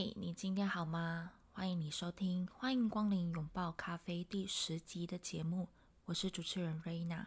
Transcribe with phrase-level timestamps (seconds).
[0.00, 1.32] 你今天好吗？
[1.52, 5.68] 欢迎你收听，欢迎光临拥抱咖啡第十集的节目，
[6.06, 7.26] 我是主持人瑞娜。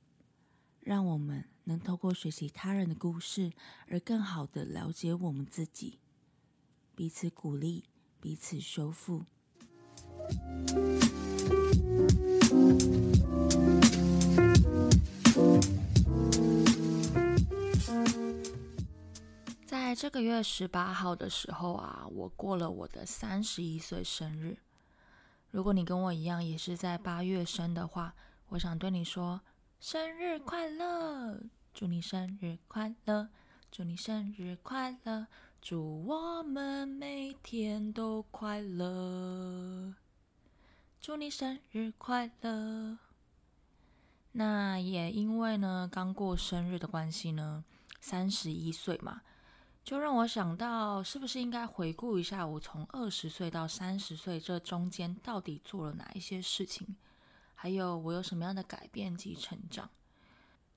[0.81, 3.53] 让我们能透过学习他人的故事，
[3.87, 5.99] 而更好的了解我们自己，
[6.95, 7.85] 彼此鼓励，
[8.19, 9.23] 彼此修复。
[19.65, 24.57] 在这个月十八号的时候啊，我过了我的三十一岁生日。
[25.51, 28.15] 如果你跟我一样也是在八月生的话，
[28.47, 29.41] 我想对你说
[29.81, 31.41] 生日快乐，
[31.73, 33.29] 祝你生日快乐，
[33.71, 35.25] 祝你生日快乐，
[35.59, 39.95] 祝我们每天都快乐，
[41.01, 42.99] 祝你生日快乐。
[44.33, 47.65] 那也因为呢，刚过生日的关系呢，
[47.99, 49.23] 三十一岁嘛。
[49.83, 56.95] 就让我想到，是不是应该回顾一下我从二十岁到三十岁这中间到底做了哪一些事情，
[57.61, 59.87] 还有我有什么样的改变及成长？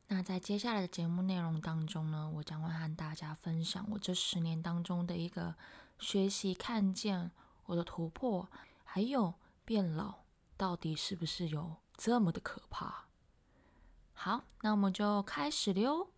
[0.08, 5.54] 那在接下来的节目内容当中呢，我将会和大家分享我这十年当中的一个
[5.98, 7.30] 学习，看见
[7.64, 8.46] 我的突破，
[8.84, 9.32] 还有
[9.64, 10.24] 变老
[10.58, 13.06] 到底是不是有这么的可怕？
[14.12, 16.10] 好，那我们就开始了哟。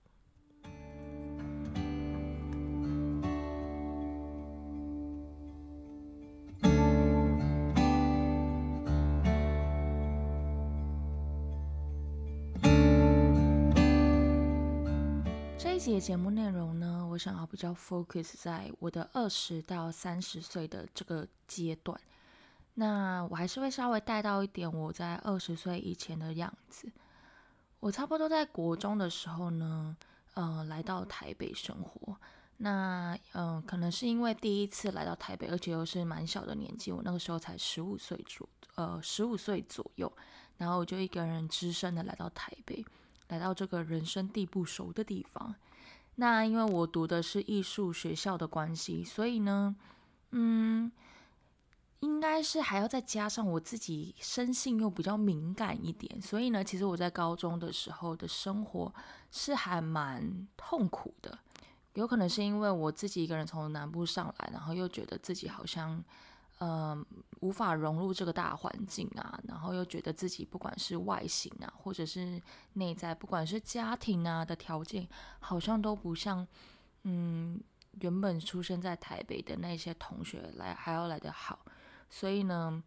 [15.77, 22.01] 这一节节目内容呢，我想要比较 focus 在我的二十到三十岁的这个阶段。
[22.73, 26.91] 那我还是会稍微带到一点我在二十岁以前的样子。
[27.79, 29.95] 我差不多在国中的时候呢，
[30.33, 32.17] 呃，来到台北生活。
[32.57, 40.11] 那嗯，可能是因为第一次来到台北，而且又是蛮小的年纪，我那个时候才十五岁左，呃，十五岁左右。
[40.57, 42.83] 然后我就一个人只身的来到台北，
[43.29, 45.55] 来到这个人生地不熟的地方。
[46.17, 49.77] 那因为我读的是艺术学校的关系，所以呢，
[50.31, 50.91] 嗯，
[52.01, 58.95] 应该是还要再加上我自己生性又比较敏感一点，所以呢，其实我在高中的时候的生活
[59.31, 61.39] 是还蛮痛苦的。
[61.95, 66.03] 有可能是因为我自己一个人从南部上来，然后又觉得自己好像。
[66.59, 66.97] 呃，
[67.41, 72.41] 无法融入这个大环境啊，然后又觉得自己不管是外形啊，或者是
[72.73, 75.07] 内在，不管是家庭啊的条件，
[75.39, 76.47] 好像都不像，
[77.03, 77.61] 嗯，
[78.01, 81.59] 原本出生在台北的那些同学来还要来得好。
[82.09, 82.83] 所以呢，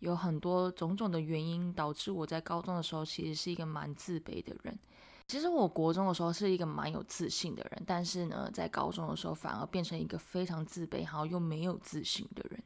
[0.00, 4.78] 有很多种种的原因导致我在高中的时候其实是一个蛮自卑的人。
[5.26, 12.62] 其实我国中的时候是一个蛮有自信的人，但是呢，在高中的时候反而变成一个非常自卑，然后又没有自信的人。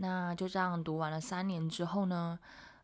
[0.00, 2.38] 那就这样读完了三年之后呢，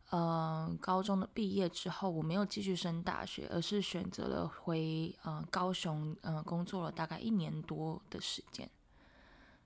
[0.09, 8.69] 呃，高中的毕业之后，我没有继续升大学，而是选择了回呃高雄，呃工作了大概一年多的时间。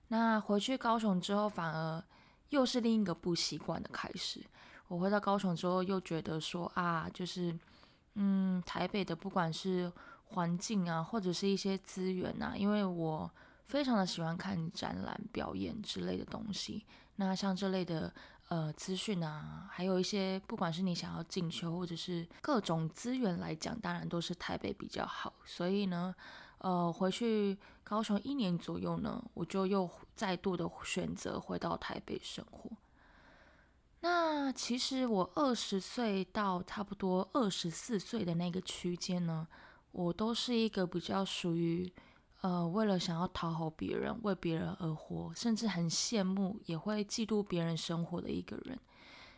[0.09, 2.03] 那回去高雄之后，反而
[2.49, 4.45] 又是另一个不习惯的开始。
[4.87, 7.57] 我回到高雄之后，又觉得说啊，就是
[8.13, 9.91] 嗯，台北的不管是
[10.25, 13.29] 环境啊，或者是一些资源啊，因为我
[13.65, 16.85] 非常的喜欢看展览、表演之类的东西。
[17.21, 18.13] 那像这类的
[18.47, 25.33] 呃资讯啊，还有一些不管是你想要进修或者是各种资源来讲，当然都是台北比较好。
[25.43, 26.15] 所以呢，
[26.59, 32.71] 呃，回去高雄一年左右呢，我就又再度的选择回到台北生活。
[33.99, 39.45] 那其实我二十岁到差不多二十四岁的那个区间呢，
[39.91, 41.91] 我都是一个比较属于。
[42.41, 48.79] 呃，为了想要讨好别人，为别人而活，甚至很羡慕，也会嫉妒别人生活的一个人。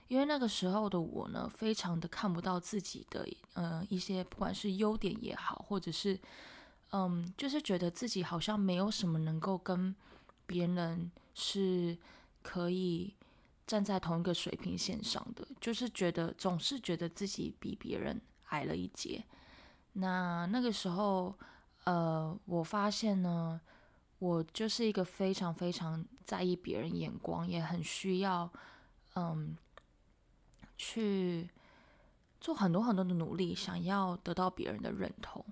[0.08, 6.20] 因为那个时候的我呢，非常的看不到自己的，呃，一些不管是优点也好，或者是，
[6.92, 9.96] 嗯，就是觉得自己好像没有什么能够跟
[10.46, 11.98] 别人是
[12.42, 13.16] 可以
[13.66, 18.20] 站在同一个水平线上的，就是觉得总是觉得自己比别人
[18.50, 19.24] 矮了一截。
[19.94, 21.34] 那那个时候，
[21.84, 23.60] 呃，我发现呢，
[24.20, 28.50] 我就是一个非常非常在意别人眼光，也很需要，
[29.16, 29.58] 嗯。
[30.84, 31.48] 去
[32.40, 35.46] 做很多很多的努力，想要得到别人的认同。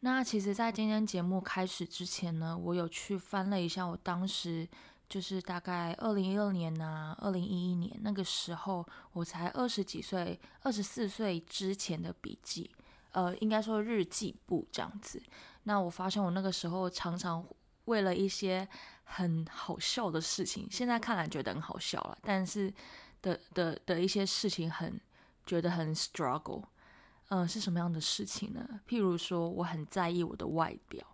[0.00, 4.68] 那其实，在今天节目开始之前呢，我有去翻了一下我当时
[5.08, 12.68] 就是大概二零一二年呐，二零一一年那个时候，我才二十几岁，二十四岁之前的笔记，
[13.12, 15.22] 呃，应该说日记簿这样子。
[15.66, 17.44] 那我发现我那个时候常常
[17.84, 18.66] 为了一些
[19.04, 22.74] 很好笑的事情，现在看来觉得很好笑了，但是。
[23.22, 25.00] 的的的一些事情很
[25.44, 26.62] 觉得很 struggle，
[27.28, 28.80] 嗯，是什么样的事情呢？
[28.86, 31.04] 譬如说，我很在意我的外表，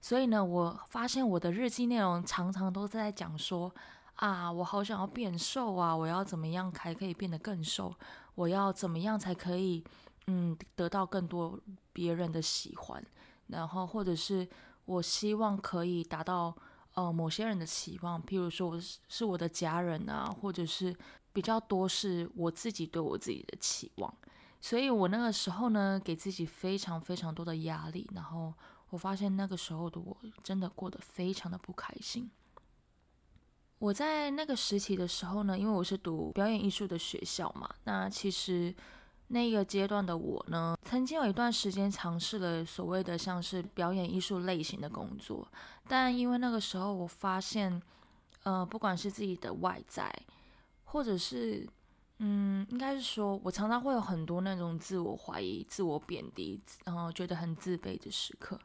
[0.00, 3.70] 所以呢，我发现我的日记内容常常都在讲说
[4.14, 7.94] 啊，我好想要变瘦啊，我要怎么样才可以变得更瘦？
[8.34, 9.84] 我要怎么样才可以
[10.28, 11.60] 嗯得到更多
[11.92, 13.04] 别人的喜欢？
[13.48, 14.48] 然后或者是
[14.84, 16.54] 我希望可以达到
[16.94, 20.96] 呃某些人的期望，譬如说我是是我的家人啊，或者是。
[21.34, 24.14] 比较多是我自己对我自己的期望，
[24.60, 28.52] 所以我那个时候呢，给自己非常非常多的压力，然后
[28.90, 32.30] 我发现那个时候的我真的过得非常的不开心。
[33.78, 38.74] 我在那个时期的时候呢，因为我是读表演艺术的学校嘛，那其实
[39.32, 45.46] 那个阶段的我呢，曾经有一段时间尝试了所谓的像是表演艺术类型的工作，
[45.88, 47.82] 但因为那个时候我发现，
[48.44, 50.14] 呃，不管是自己的外在。
[50.84, 51.66] 或者是，
[52.18, 58.60] 嗯，应该是说，我常常会有很多那种自我怀疑、自我贬低，然后觉得很自卑的时刻。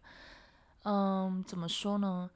[0.84, 2.30] 嗯，怎么说呢？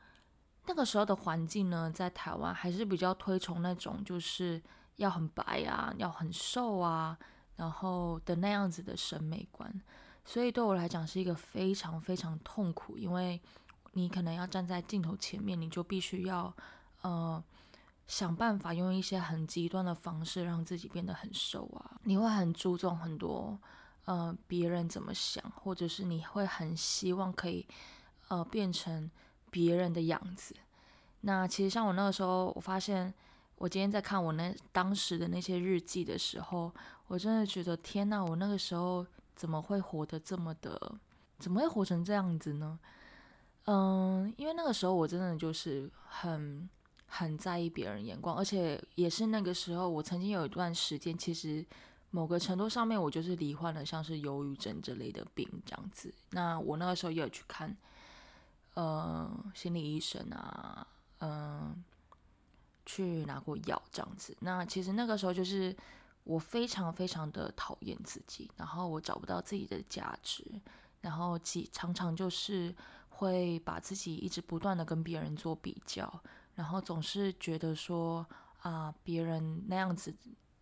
[0.65, 4.61] 那个时候的环境呢，在台湾还是比较推崇那种就是
[4.95, 7.19] 要很白啊，要很瘦啊，
[7.61, 9.71] 然后的那样子的审美观。
[10.25, 13.39] 所以对我来讲是一个非常非常痛苦，因为
[13.93, 16.53] 你可能要站在镜头前面，你就必须要，
[17.01, 17.43] 呃。
[18.07, 21.95] 想办法用一些很极端的方式让自己变得很瘦啊！
[22.03, 23.57] 你会很注重很多，
[24.03, 27.65] 呃，别人怎么想，或者是你会很希望可以，
[28.27, 29.09] 呃，变成
[29.49, 30.53] 别人的样子。
[31.21, 33.13] 那其实像我那个时候，我发现
[33.61, 36.73] 我今天在看我那当时的那些日记的时候，
[37.05, 39.05] 我真的觉得天呐，我那个时候
[39.35, 40.95] 怎么会活得这么的，
[41.37, 42.79] 怎么会活成这样子呢？
[43.65, 46.67] 嗯，因为那个时候我真的就是很。
[47.13, 51.65] 很在意别人眼光，而且也是那个时候，我曾经有一段时间，其实
[52.09, 56.13] 某个程度上面，我就是罹患了像是忧郁症这类的病这样子。
[56.29, 57.75] 那我那个时候也有去看，
[58.75, 60.87] 呃，心理医生啊，
[61.19, 61.83] 嗯，
[62.85, 64.35] 去拿过药这样子。
[64.39, 65.75] 那其实那个时候就是
[66.23, 70.45] 我非常非常的讨厌自己，然后我找不到自己的价值，
[71.01, 72.73] 然后几常常就是
[73.09, 76.21] 会把自己一直不断的跟别人做比较。
[76.53, 78.25] 然后总是觉得说
[78.61, 80.13] 啊，别人那样子，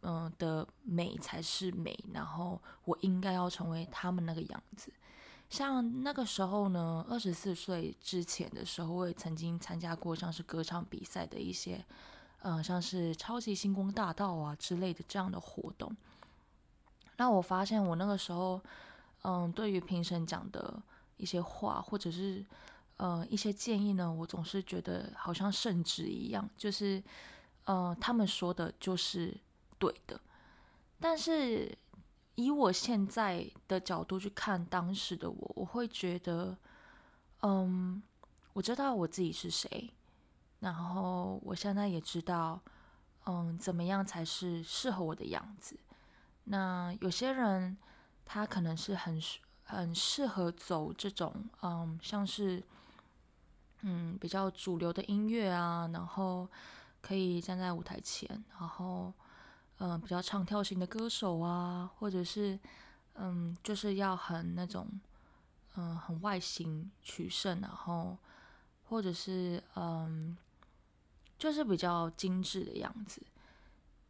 [0.01, 4.93] 嗯的美才是美，然后我应该要成为他们那个样子。
[5.49, 11.83] 像那个时候呢，二十四岁之前的时候，我也曾经参加过像是歌唱比赛的一些，
[12.39, 15.95] 呃，像是超级星光大道啊之类的这样的活动。
[17.17, 18.61] 那我发现我那个时候，
[19.23, 20.81] 嗯，对于评审讲的
[21.17, 22.45] 一些话，或者是。
[23.01, 27.01] 呃，一些建议呢，我总是觉得好像圣旨一样，就是，
[27.63, 29.33] 呃，他们说的就是
[29.77, 30.19] 对的。
[30.99, 31.73] 但是
[32.43, 36.57] 以我现在的角度去看当时的我，我会觉得，
[37.41, 38.01] 嗯，
[38.53, 39.91] 我知道我自己是谁，
[40.59, 42.61] 然后我现在也知道，
[43.25, 45.77] 嗯，怎么样才是适合我的样子。
[46.45, 47.77] 那有些人
[48.25, 49.21] 他可能是很
[49.63, 52.63] 很适合走这种，嗯，像是。
[53.81, 56.45] 嗯，比较主流的音乐啊，然后
[57.01, 58.27] 可以站在舞台前，
[58.59, 59.13] 然后
[59.79, 62.59] 嗯，比较唱跳型的歌手啊，或者是
[63.15, 64.87] 嗯，就是要很那种
[65.75, 68.17] 嗯，很外形取胜，然后
[68.83, 70.37] 或者是嗯，
[71.37, 73.21] 就是比较精致的样子。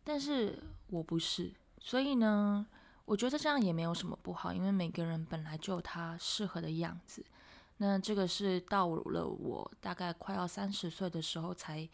[0.04, 2.66] 但是我不是，所以呢，
[3.06, 7.24] 我觉得这样也没有什么不好，因为每个人本来就有他适合的样子。
[7.78, 11.88] 那这个是到了我大概快要三十岁的时候，才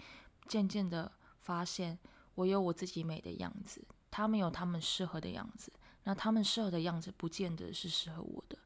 [0.48, 2.00] 渐渐的发现
[2.35, 3.83] 我有我自己美的样子。
[4.11, 5.73] 他们有他们适合的样子，
[6.03, 8.57] 那他们适合的样子不见得是适合我的。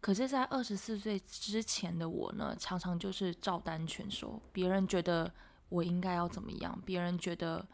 [0.00, 5.34] 可是，在二十四岁之前的我呢，常常就是照单全收，别人觉得
[5.68, 7.66] 我应该要怎么样，别人觉得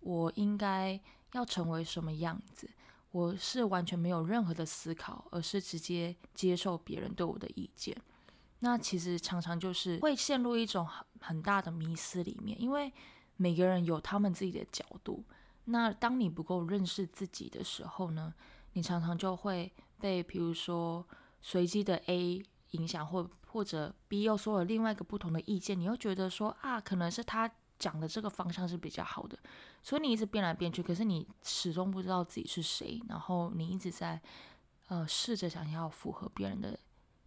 [0.00, 0.98] 我应该
[1.32, 2.70] 要成为什么样子，
[3.10, 7.94] 我是完全没有任何的思考，而是直接接受别人对我的意见。
[8.60, 12.90] 那其实常常就是会陷入一种很很大的迷思里面，因为
[13.36, 15.24] 每个人有他们自己的角度。
[15.64, 18.34] 那当你不够认识自己的时候呢，
[18.72, 21.06] 你常常就会被，比如说。
[21.42, 29.38] 随机的 A 影响，或或者 B 又说了另外一个不同的意见，你又觉得说啊，可能是他讲的这个方向是比较好的，
[29.80, 34.20] 所以你一直变来变去，可是你始终不知道自己是谁，然后你一直在
[34.88, 36.76] 呃试着想要符合别人的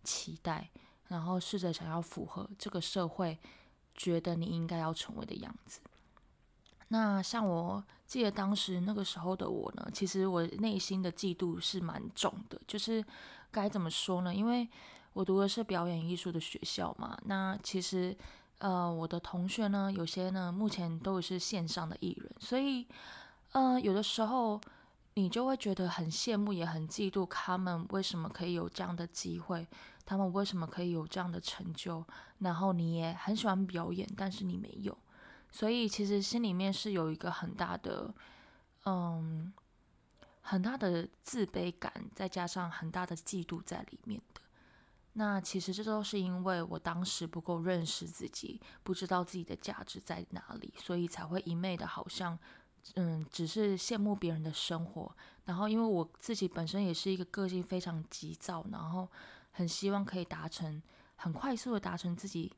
[0.04, 0.70] 期待，
[1.08, 3.40] 然后试着想要符合这个社会
[3.96, 5.80] 觉得你应该要成为的样子。
[6.90, 13.04] 那像我记得当时那个时候的我呢，其实我内心的嫉妒是蛮重的，就是
[13.52, 14.34] 该怎么说呢？
[14.34, 14.68] 因为
[15.14, 18.18] 我读的是表演艺术的学校嘛，那其实
[18.58, 22.88] 呃我的同学呢，有些呢目前都是线上的艺人，所以
[23.52, 24.60] 呃有的时候
[25.14, 29.68] 你就会觉得很羡慕，也很嫉妒他们为什么可以有这样的机会，
[30.06, 32.04] 他们为什么可以有这样的成就，
[32.40, 34.98] 然后你也很喜欢表演，但是你没有。
[35.52, 38.14] 所以其实心里面是有一个很大的，
[38.86, 39.52] 嗯，
[40.42, 44.42] 很大的自卑感，再加上很大的嫉妒在里面的。
[45.14, 52.38] 那其实这都是因为我当时不够认识自己，不知道自己的价值在哪里，所以才会一昧的好像，
[52.96, 55.14] 嗯，只是羡慕别人的生活。
[55.46, 59.10] 然后因为我自己本身也是一个个性非常急躁，然后
[59.52, 60.82] 很希望可以达成，
[61.16, 62.54] 很快速的达成自己。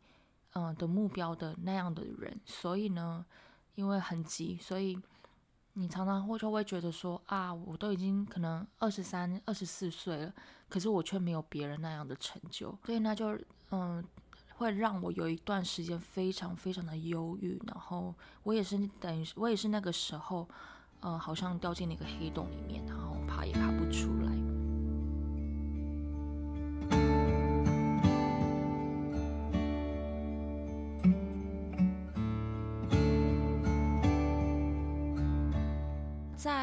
[0.54, 3.26] 嗯的目标的那样的人，所以呢，
[3.76, 5.00] 因为很急，所以
[5.74, 10.34] 你常常会就会觉得说啊，我都已经可能二十三、二十四岁了，
[10.68, 13.38] 可是我却没有别人那样的成就，所以那就
[13.70, 14.04] 嗯，
[14.58, 20.48] 会让我有一段时间非常非常的忧郁，然后我也是等于我也是那个时候，
[21.00, 24.61] 呃，好像掉进了一个黑洞里面，然后爬也爬不出来。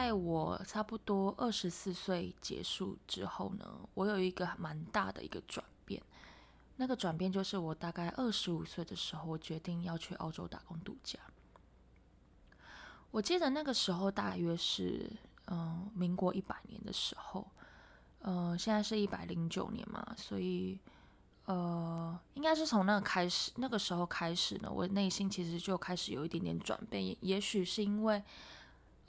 [0.08, 6.02] 在我差不多二十四岁结束之后呢，我有一个蛮大的一个转变。
[6.76, 11.18] 那个转变就是我大概二十五岁的时候，我决定要去澳洲打工度假。
[13.10, 15.12] 我记得那个时候大约是
[15.48, 17.46] 嗯民国一百年的时候，
[18.20, 20.78] 呃，现在是一百零九年嘛，所以
[21.44, 28.22] 呃，应该是从那个开始，那个时候开始呢，我内心其实就开始有一点点转变，也许是因为。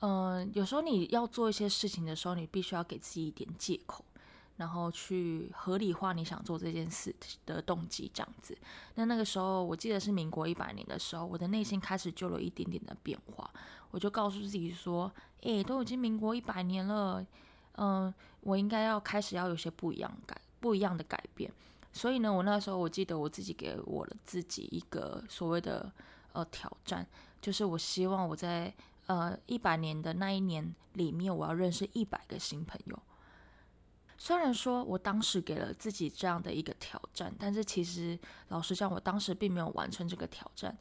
[0.01, 4.03] 嗯，有时候你要做一些事情的时候，你必须要给自己一点借口，
[4.55, 7.13] 然后去合理化你想做这件事
[7.45, 8.57] 的动机，这样子。
[8.95, 13.51] 那那个时候，我记得是民国一百年的时候，我的内心开始就有一点点的变化。
[13.91, 17.25] 我就告诉自己说：“诶，都已经民国一百年了，
[17.75, 21.51] 嗯，我应该要开始要有些不一样改，不一样的改变。”
[21.91, 25.91] 所以呢，我那时候我记得我自己给我了自己一个所谓的
[26.31, 27.05] 呃挑战，
[27.41, 28.73] 就是我希望我在。
[29.09, 32.99] 呃，一百年的那一年里面，我要认识一百个新朋友。
[34.19, 40.77] 虽然说我当时给了自己这样的一个挑战，但是其实老实讲，我当时并没有完成这个挑战。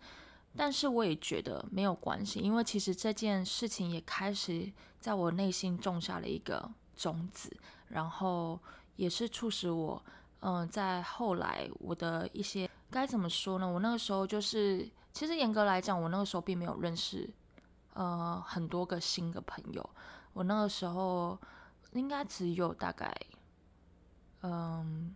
[0.55, 4.71] 但是我也觉得没有关系，因为其实这件事情也开始
[5.01, 7.51] 在我内心种下了一个种子，
[7.89, 8.61] 然后
[8.97, 10.05] 也是促使我，
[10.41, 13.67] 嗯，在后来我的一些该怎么说呢？
[13.67, 17.27] 我那个时候就是，其实严格来讲，我那个时候并没有认识。
[17.99, 19.90] 呃，很多个新的朋友，
[20.33, 21.37] 我那个时候
[21.95, 23.12] 应该只有大概，
[24.43, 25.12] 嗯，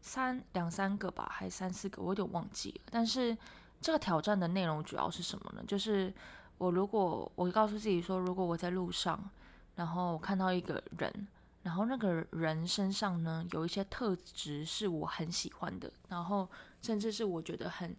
[0.00, 2.82] 三两三个吧，还三四个，我有点忘记了。
[2.92, 3.36] 但是
[3.80, 5.64] 这个挑战的内容主要是什么呢？
[5.66, 6.14] 就是
[6.58, 9.28] 我如果我告诉自己说，如果我在路上，
[9.74, 11.26] 然后我看到一个人，
[11.64, 16.48] 然后那个人身上呢有一些特质是我很喜欢的，然后
[16.82, 17.96] 甚至是我觉得很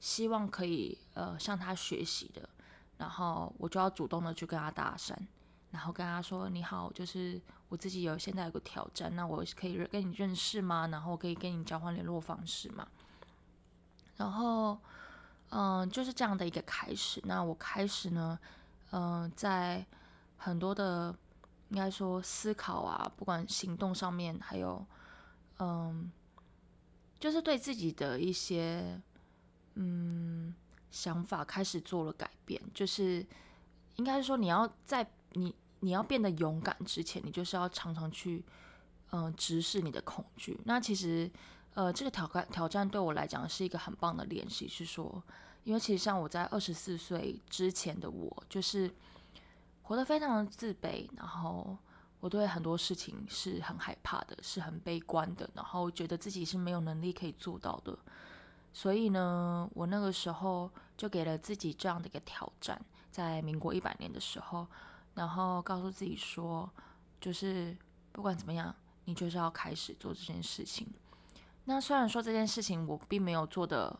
[0.00, 2.48] 希望可以呃向他学习的。
[3.02, 5.12] 然后我就要主动的去跟他搭讪，
[5.72, 10.86] 然后跟他说：“你好，就是我自己有现在有个挑战，那我可以跟你认识吗？
[10.86, 12.86] 然后可以跟你交换联络方式吗？”
[14.16, 14.78] 然后，
[15.50, 17.20] 嗯，就是这样的一个开始。
[17.24, 18.38] 那我开始呢，
[18.92, 19.84] 嗯，在
[20.36, 21.12] 很多的
[21.70, 24.86] 应该说思考啊，不管行动上面，还有，
[25.58, 26.08] 嗯，
[27.18, 29.00] 就是对自己的一些，
[29.74, 30.54] 嗯。
[30.92, 33.26] 想法开始做了改变，就是
[33.96, 38.44] 应该是说你要在你你要变得勇敢之前，你就是要常常去
[39.10, 40.60] 嗯直视你的恐惧。
[40.66, 41.28] 那其实
[41.74, 45.20] 呃这个挑战挑战对我来讲是一个很棒的练习，是说，
[45.64, 48.88] 因为其实像我在二十四岁之前的我，就是
[49.82, 51.76] 活得非常的自卑，然后
[52.20, 57.98] 我对很多事情是很害怕的，是很悲观的，然后觉得自己是没有能力可以做到的。
[58.72, 64.66] 所以呢，我那个时候就给了自己这样的一个挑战，在民国一百年的时候，
[65.14, 66.70] 然后告诉自己说，
[67.20, 67.76] 就是
[68.12, 68.74] 不管怎么样，
[69.04, 70.88] 你就是要开始做这件事情。
[71.66, 73.94] 那虽然说这件事情我并没有做的，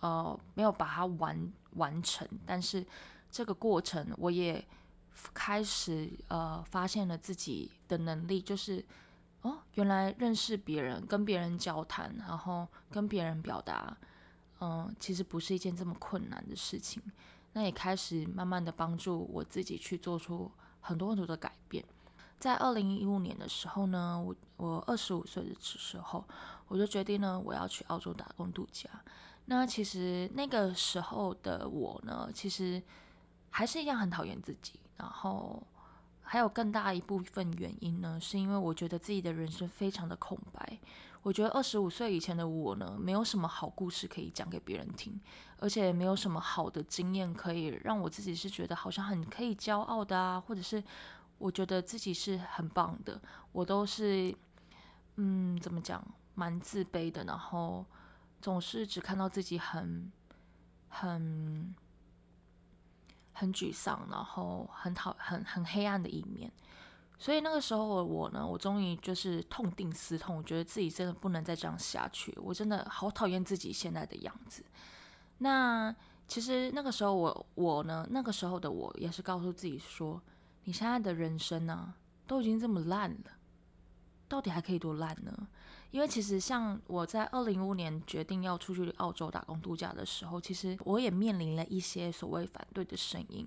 [0.00, 2.84] 呃，没有把它完完成，但是
[3.30, 4.66] 这个过程我也
[5.32, 8.84] 开始呃发现了自己的能力，就是
[9.42, 13.96] 哦，原来认识别人、跟别人交谈，然后跟别人表达。
[14.60, 17.02] 嗯，其实不是一件这么困难的事情。
[17.52, 20.50] 那也开始慢慢的帮助我自己去做出
[20.80, 21.84] 很多很多的改变。
[22.38, 26.24] 在二零一五年的时候呢，我我二十五岁的时候，
[26.68, 28.88] 我就决定呢，我要去澳洲打工度假。
[29.46, 32.80] 那其实那个时候的我呢，其实
[33.50, 34.78] 还是一样很讨厌自己。
[34.96, 35.60] 然后
[36.20, 40.78] 还有更大一部分原因呢，是因为我觉得自己的人生非常的空白。
[41.22, 45.20] 我觉得二十五岁以前的我呢，没有什么好故事可以讲给别人听，
[45.58, 50.82] 而且也没有什么好的经验可以让我自己是觉得好像很可以骄傲的啊，或者是
[51.36, 53.20] 我觉得自己是很棒的，
[53.52, 54.34] 我都是
[55.16, 56.02] 嗯，怎么讲，
[56.34, 57.84] 蛮自卑的，然后
[58.40, 60.10] 总是只看到自己很
[60.88, 61.74] 很
[63.32, 66.50] 很沮丧，然后很讨很很黑暗的一面。
[67.18, 74.64] 所以那个时候我呢，我终于就是痛定思痛，我觉得自己真的不能再这样下去，我真的好讨厌自己现在的样子。
[75.38, 75.94] 那
[76.28, 80.22] 其实那个时候我我呢，那个时候的我也是告诉自己说，
[80.64, 81.92] 你现在的人生呢，
[82.26, 83.32] 都已经这么烂了，
[84.28, 85.48] 到底还可以多烂呢？
[85.90, 93.44] 因为其实像我在二零一五年决定要出去澳洲打工度假的时候，其实我也面临了一些所谓反对的声音。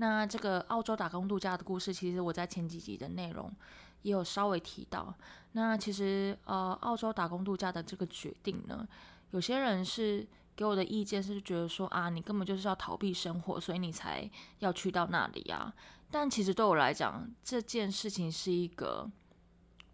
[0.00, 3.54] 那这个澳洲打工度假的故事，其实我在前几集的内容
[4.00, 5.14] 也有稍微提到。
[5.52, 8.88] 那其实呃，澳洲打工度假的这个决定呢，
[9.32, 14.28] 有些人是给我的意见是觉得说啊，你根本就是要逃避生活，所以你才
[14.60, 15.70] 要去到那里啊。
[16.10, 19.06] 但其实对我来讲，这件事情是一个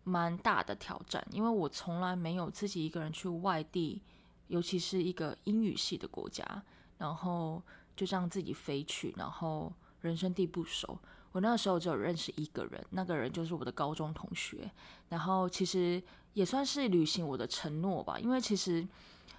[0.05, 4.01] 蛮大的挑战，因为我从来没有自己一个人去外地，
[4.47, 6.63] 尤其是一个英语系的国家，
[6.99, 7.61] 然后
[7.97, 9.73] 就这样自己飞去，然后。
[10.07, 10.97] 人生地不熟，
[11.33, 14.71] 我那个时候只有认识一个人，那个人就是我的高中同学。
[15.09, 16.03] 然后其实
[16.35, 18.87] 也算是履行我的承诺吧，因为其实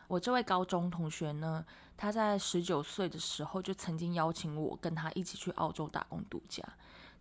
[0.07, 6.63] 我这位高中同学呢，他在十九岁的时候就曾经邀请我跟他一起去澳洲打工度假。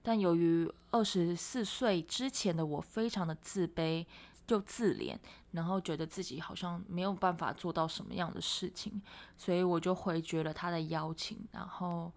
[0.02, 4.04] 但由于二十四岁之前的我非常的自卑，
[4.46, 5.16] 就自怜，
[5.52, 9.00] 然后觉得自己好像没有办法做到什么样的事情，
[9.38, 12.12] 所以我就回绝了他的邀请，然后。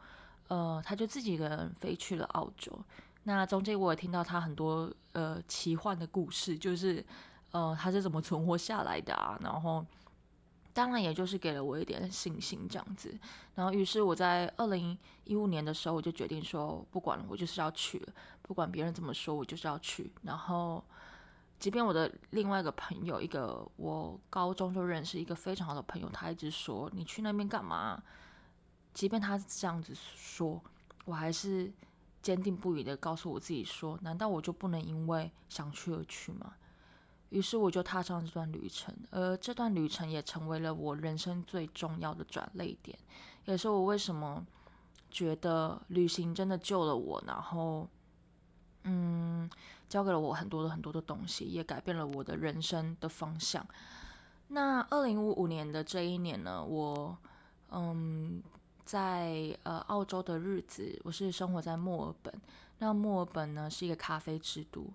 [0.49, 2.77] 呃，他就自己一个人飞去了澳洲。
[3.23, 7.05] 那中间我也听到他很多呃奇幻的故事，就是
[7.51, 9.38] 呃他是怎么存活下来的啊？
[9.41, 9.85] 然后
[10.73, 13.13] 当然也就是给了我一点信心这样子。
[13.53, 18.01] 然后于是我在二零一五年的时候，我就决定说不管了，我就是要去，
[18.41, 20.12] 不管别人怎么说，我就是要去。
[20.23, 20.83] 然后
[21.59, 28.01] 即便我的另外一个朋友，一个我高中就认识一个非常好的朋友，他一直说你去那边干嘛？
[28.99, 30.62] 即便他这样子说，
[31.05, 31.71] 我还是
[32.21, 36.53] 坚定不移的告诉我自己说：难道我就不能因为想去而去吗？
[37.29, 42.99] 于是我就踏上这段旅程，而这段旅程也成为了我人生最重要的转泪点，
[43.45, 44.45] 也是我为什么
[45.09, 47.88] 觉得旅行真的救了我，然后，
[48.83, 49.49] 嗯，
[49.88, 53.65] 教给了我很多的很多的东西，也改变了我的人生的方向。
[54.49, 57.17] 那二零五五年的这一年呢，我，
[57.71, 58.43] 嗯。
[58.89, 62.34] 在呃澳洲的日子，我是生活在墨尔本。
[62.80, 64.91] 那墨尔本呢是一个咖啡之都，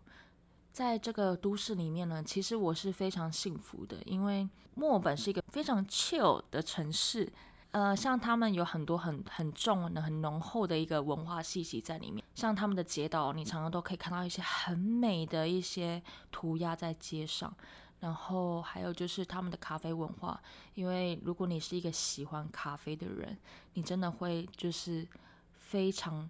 [0.72, 7.32] 在这个都市里面呢，其实我是非常幸福的，因为墨尔本是一个非常 chill 的城市。
[7.70, 12.24] 呃，像他们有很多很很重的、很浓厚的一个文化气息在里面。
[12.34, 16.02] 像他们的街道，你常常都可以看到一些很美的一些
[16.32, 17.56] 涂鸦在街上。
[18.04, 20.38] 然后还有就是他们的咖啡文化，
[20.74, 23.34] 因为如果你是一个喜欢咖啡的人，
[23.72, 25.08] 你真的会就是
[25.56, 26.28] 非常，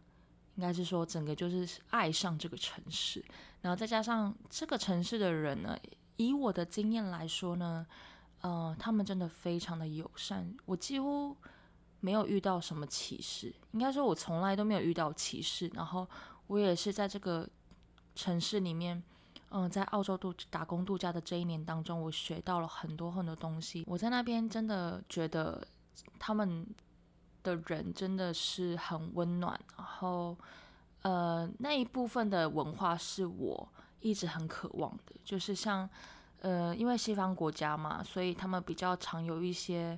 [0.54, 3.24] 应该是说整个就是爱上这个城市。
[3.60, 5.76] 然后再加上这个城市的人呢，
[6.14, 7.84] 以我的经验来说呢，
[8.42, 11.36] 呃，他们真的非常的友善，我几乎
[11.98, 15.68] 没有遇到什么歧视，应该说我从来都没有遇到歧视。
[15.74, 16.08] 然后
[16.46, 17.48] 我也是在这个
[18.14, 19.02] 城市里面，
[19.56, 23.84] 嗯，在澳洲度打工度假的这一年当中，我学到了很多很多东西。
[23.86, 25.64] 我在那边真的觉得
[26.18, 26.66] 他们
[27.44, 30.36] 的人真的是很温暖，然后
[31.02, 33.68] 呃那一部分的文化是我
[34.00, 35.88] 一直很渴望的，就是像
[36.40, 39.96] 呃因为西方国家嘛，所以他们比较常有一些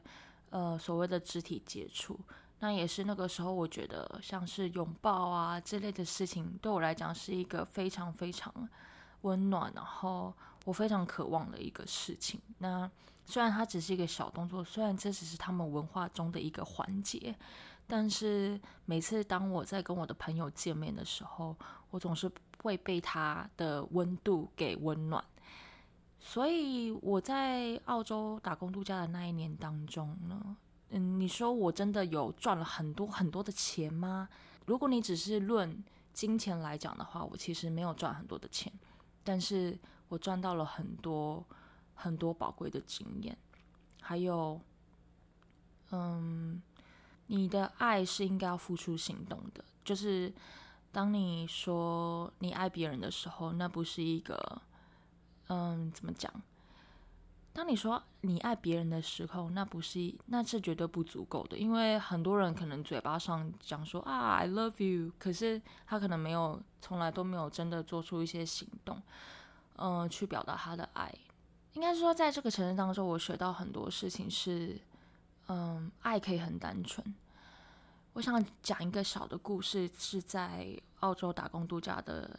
[0.50, 2.20] 呃所谓的肢体接触。
[2.58, 8.52] 那也是那个时候，我觉得像是拥抱啊之类的事情，对我来讲是一个非常非常
[9.22, 10.32] 温暖，然后
[10.64, 12.40] 我非常渴望的一个事情。
[12.58, 12.90] 那
[13.24, 17.34] 虽然它只是一个小动作，虽然这只是他们文化中的一个环节，
[17.86, 21.56] 但是每次当我在跟我的朋友见面的时候，
[21.90, 22.30] 我总是
[22.62, 25.24] 会被他的温度给温暖。
[26.18, 30.56] 所以我在澳洲打工度假的那一年当中呢。
[30.90, 34.28] 嗯，你说我真的有赚了很多很多的钱吗？
[34.66, 38.72] 如果你只是论金钱来讲的话，我其实没有赚很多的钱，
[39.26, 39.76] 但是
[40.08, 41.44] 我赚到了很多
[41.94, 43.36] 很多宝贵的经验。
[44.00, 44.60] 还有，
[45.90, 46.62] 嗯，
[47.26, 50.32] 你的爱是应该要付出行动的，就是
[50.92, 54.62] 当你说你爱别人的时候，那不是一个，
[55.48, 56.32] 嗯，怎么讲？
[57.56, 69.00] 当你说你爱别人的时候，那不是那是绝对不足够的，因为很多人可能嘴巴上讲说啊 I love you，可是他可能没有从来都没有真的做出一些行动，
[69.76, 71.10] 嗯，去表达他的爱。
[71.72, 74.78] 应该说，在这个城市当中，我学到很多事情是，
[75.48, 77.14] 嗯，爱可以很单纯。
[78.12, 82.38] 我想讲一个小的故事，是在澳洲打工度假的，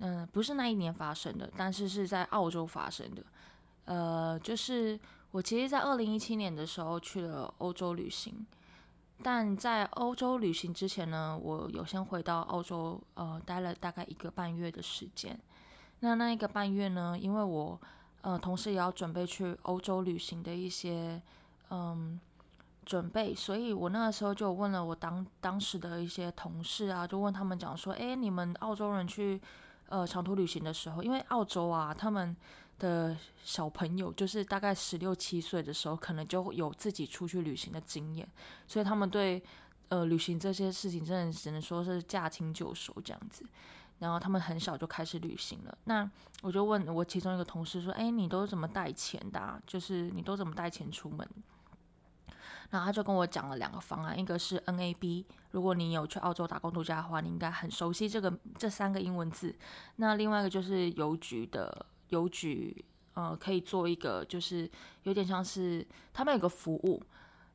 [0.00, 3.24] 嗯，不是那一年发生的，但是是在澳洲发生的。
[3.88, 8.46] 呃，就是我其实，在二零一七年的时候去了欧洲旅行，
[9.22, 15.40] 但在欧洲旅行之前呢，我有先回到澳洲，呃，待了大概一个半月的时间。
[16.00, 17.80] 那那一个半月呢，因为我
[18.20, 21.22] 呃，同时也要准备去欧洲旅行的一些
[21.70, 22.20] 嗯
[22.84, 29.40] 准备，所以我那个时候就问了我当当时的一些同事啊，就问他们讲说，哎，你们澳洲人去
[29.88, 32.36] 呃长途旅行的时候，因为澳洲啊，他们
[32.78, 38.28] 的小朋友就是大概十六七岁的时候，可能就有自己出去旅行的经验，
[38.66, 39.42] 所以他们对
[39.88, 43.44] 呃旅行这些事情真的只能说是驾轻就熟这样子。
[43.98, 45.76] 然后他们很小就开始旅行了。
[45.84, 46.08] 那
[46.42, 49.60] 我就问我其中一个同事说：“哎，你都怎么带钱的？
[49.66, 51.28] 就是你都怎么带钱出门？”
[52.70, 59.52] 然后他就跟我讲了两个方案，一个是 NAB，如果你有去澳洲打工度假的话，你应该很熟悉这个这三个英文字。
[59.96, 61.86] 那另外一个就是邮局的。
[62.08, 64.70] 邮局，呃，可以做一个，就是
[65.02, 67.02] 有点像是他们有个服务，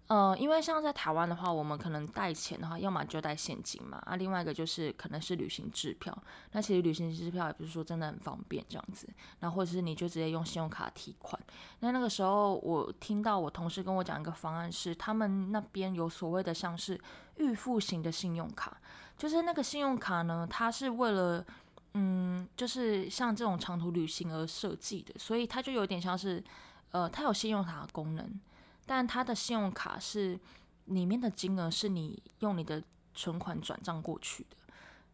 [0.08, 6.16] 呃，因为像在台湾的话，我们可能带钱的话，要么就带现金嘛，啊，另外一个就是可能是旅行支票。
[6.52, 9.08] 那其实旅行支票也不是说真的很方便这样子，
[9.40, 11.42] 那或者是你就直接用信用卡提款。
[11.80, 17.00] 那那个时候我听到我同事跟我讲一个方案，是他们那边有所谓的像是
[17.38, 18.78] 预付型的信用卡，
[19.18, 21.46] 就是那个信用卡呢，它是为了。
[21.94, 26.44] 嗯，就是像这种长途旅行而设计的，所以它就有点像是，
[26.92, 28.40] 呃，它有信用卡的功能，
[28.86, 30.40] 但它的信用卡是
[30.86, 34.58] 里面的金额是你用你的存款转账过去的，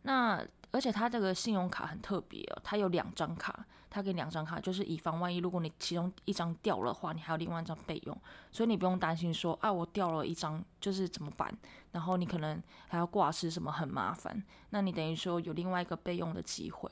[0.03, 0.45] 那。
[0.71, 8.15] 而且它这个信用卡很特别哦，它有两张卡，它给两张卡，就是以防万一，如果你其中一张掉了的话，你还有另外一张备用，
[8.51, 11.51] 所以你不用担心说，啊，我掉了一张就是怎么办？
[11.91, 14.43] 然后你可能还要挂失什么，很麻烦。
[14.69, 16.89] 那你等于说有另外一个备用的机会。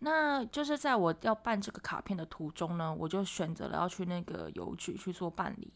[0.00, 5.72] 那就是在我要办这个卡片的途中呢，我就选择了要去那个邮局去做办理。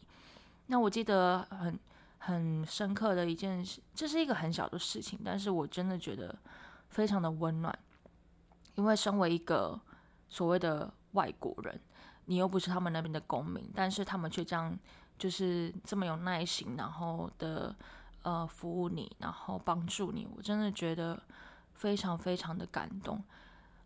[0.67, 1.79] 那我记得很
[2.17, 6.35] 很深刻的一件事，这是一个很小的事情，但是我真的觉得。
[6.89, 7.75] 非常的温暖，
[8.75, 9.81] 因为身为一个
[10.29, 11.81] 所谓的外国人，
[12.25, 14.77] 你又不是他们那边的公民，但是他们却这样
[15.17, 17.75] 就是这么有耐心，然后的
[18.23, 21.21] 呃服务你，然后帮助你，我真的觉得
[21.73, 23.23] 非常非常的感动。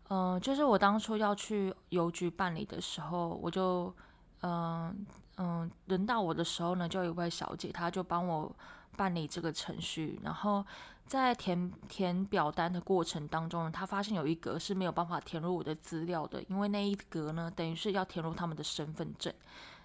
[0.08, 3.94] 嗯，就是我当初要去邮局办理的时候，我就
[4.40, 8.50] 嗯嗯轮到我的时候呢，就有一位小姐，她就帮我
[8.96, 10.64] 办理这个程序，然后。
[11.08, 19.32] 在填填表单的过程当中，她发现有一格是没有办法填入我的资料的，因为那一格呢，等于是要填入他们的身份证。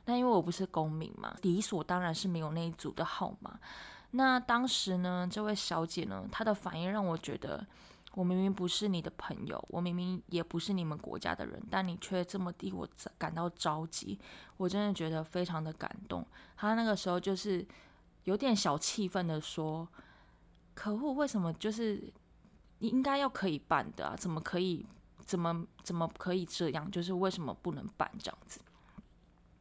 [0.04, 3.58] 那因为我不是公民嘛，理所当然是没有那一组的号码。
[4.16, 7.66] 那当时呢，这位小姐呢，她的反应让我觉得，
[8.14, 14.20] 我明明不是你的朋友，我明明也不是你们国家的人，但你却这么替我感到着急，
[14.58, 16.26] 我真的觉得非常的感动。
[16.56, 17.66] 她那个时候就是
[18.24, 19.88] 有点小气愤的说。
[20.76, 22.12] 可恶，为什么就是
[22.80, 24.84] 你应该要可以办的啊，怎么可以？
[25.24, 26.90] 怎么怎么可以这样？
[26.90, 28.60] 就是为什么不能办这样子？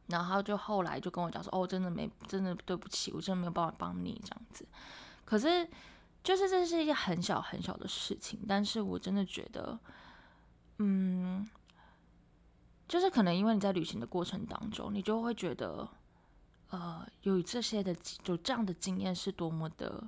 [0.07, 4.65] 然后就后来就跟我讲说，哦，真的没，真的对不起，我真的没有办法帮你这样子。
[5.25, 5.67] 可是，
[6.23, 9.79] 就是这是一件很小很小的事情，但是我真的觉得，
[10.79, 11.47] 嗯，
[12.87, 15.87] 就是可能因为你在旅行的过程当中，你就会觉得，
[16.69, 20.07] 呃，有这些的，有这样的经验是多么的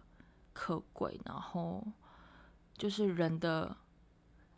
[0.53, 1.85] 可贵，然后
[2.77, 3.75] 就是人的。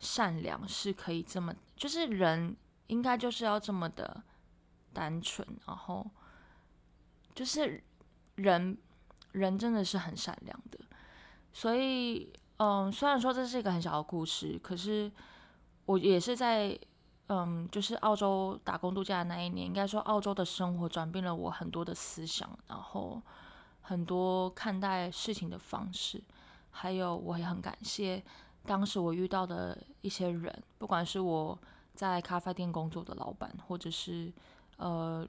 [0.00, 4.22] 善良是可以这么，就是人应该就是要这么的
[4.92, 6.04] 单纯，然后
[7.34, 7.82] 就是
[8.36, 8.76] 人
[9.32, 10.78] 人真的是很善良的，
[11.52, 15.10] 所以嗯，虽然说这是一个很小的故事，可是
[15.86, 16.78] 我也是在
[17.28, 23.22] 嗯，就是澳洲打工度假的那一年，应该说澳洲的生活转变了我很多的思想，然后
[23.82, 26.22] 很多看待事情的方式，
[26.70, 28.24] 还有我也很感谢。
[28.64, 31.58] 当时我遇到的一些人，不管是我
[31.94, 34.32] 在咖啡店工作的老板，或者是
[34.78, 35.24] 呃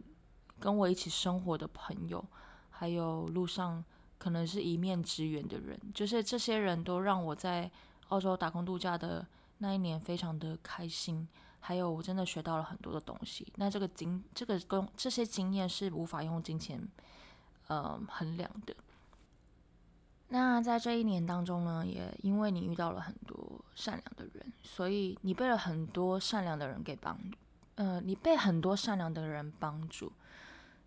[0.58, 2.26] 跟我一起生活的朋友，
[2.72, 3.84] 还有路上
[4.18, 7.70] 可能是一面之缘的人，就是这些人都让我在
[8.08, 9.26] 澳洲打工度假的
[9.60, 11.28] 那一年非常的开心，
[11.60, 13.48] 还有我真的学到了很多的东西。
[13.56, 16.82] 那这个经这个工这些经验是无法用金钱
[17.68, 18.76] 呃衡量的。
[20.32, 27.38] 那在这一年当中呢，也因为你遇到了很多善良的人，所以你被了很多善良的人给帮助，
[27.80, 30.12] 呃，你被很多善良的人帮助，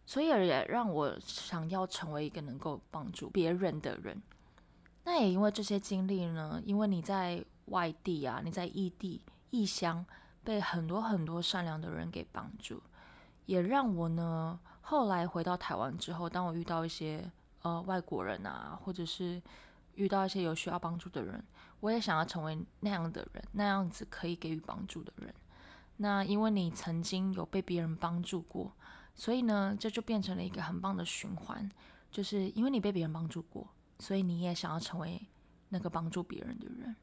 [0.04, 4.20] 所以也让我想要成为一个能够帮助别人的人。
[5.04, 10.04] 那也因为这些经历呢，因为你在外地啊，你在异地异乡，
[10.44, 12.82] 被很多很多善良的人给帮助，
[13.46, 17.32] 也让我呢后来回到台湾之后，当我遇到一些。
[17.64, 19.40] 呃，外国人啊，或者是
[19.94, 21.40] 遇到一些有需要帮助的人，
[21.78, 25.32] 我也想要成为那样的人，那样子可以给予帮助的人。
[25.96, 28.72] 那因为你曾经有被别人帮助过，
[29.14, 31.70] 所以呢，这就变成了一个很棒的循环。
[32.10, 33.66] 就是因为你被别人帮助过，
[33.98, 35.18] 所以你也想要成为
[35.70, 36.94] 那个帮助别人的人。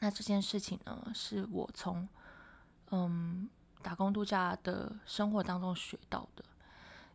[0.00, 2.06] 那这件事情呢，是我从
[2.90, 3.48] 嗯
[3.80, 6.44] 打工度假的生活当中学到的。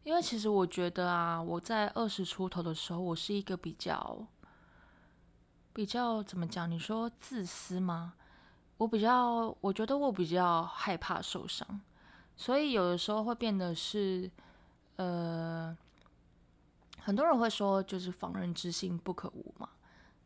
[0.03, 4.25] 因为其实我觉得啊，我在二十出头的时候，我是一个比较
[5.73, 6.71] 比较怎么讲？
[6.71, 8.15] 你说自私吗？
[8.77, 11.81] 我比较，我觉得我比较害怕受伤，
[12.35, 14.29] 所以有的时候会变得是，
[14.97, 15.75] 呃，
[16.99, 19.69] 很多人会说就是防人之心不可无嘛。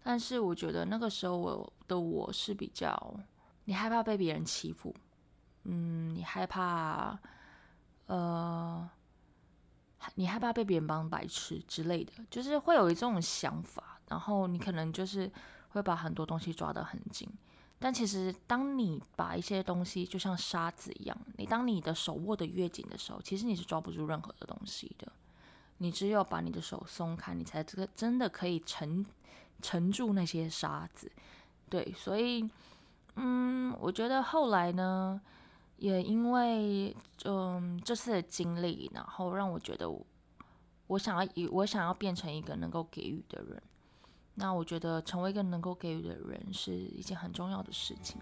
[0.04, 3.16] 但是我觉得那个时候我的我是比较，
[3.66, 4.94] 你害怕被别人欺负，
[5.64, 7.18] 嗯，你害怕，
[8.08, 8.90] 呃。
[10.16, 15.32] 你害怕被别人帮白痴之类的，就是会有一种想法，然后你可能就是
[15.70, 17.30] 会把很多东西抓得很紧。
[17.82, 25.12] 但其实，当你把一些东西就像沙子一样，你当你的手握得越紧的时候，其实你是抓不住任何的东西的。
[25.80, 29.04] 你只有把你的手松开，你才这个真的可以沉
[29.62, 31.12] 沉住那些沙子。
[31.68, 32.48] 对，所以，
[33.16, 35.20] 嗯，我觉得后来呢。
[35.78, 39.90] 也因为嗯这次的经历，然后让我觉得
[40.86, 43.64] 我想要以我想要变成一个能够给予的人。
[44.34, 48.20] 那我觉得成为一个能够给予的人是一件很重要的事情。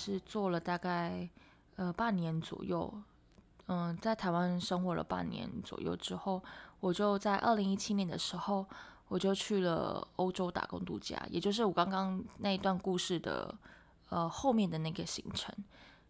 [0.00, 1.28] 是做了大概
[1.76, 2.90] 呃半年左右，
[3.66, 6.42] 嗯，在台湾生活了半年左右之后，
[6.80, 8.64] 我就在二零一七年的时候，
[9.08, 13.54] 我就去了欧洲打工度假，也就是我刚刚那一段故事的
[14.08, 15.54] 呃后面的那个行程，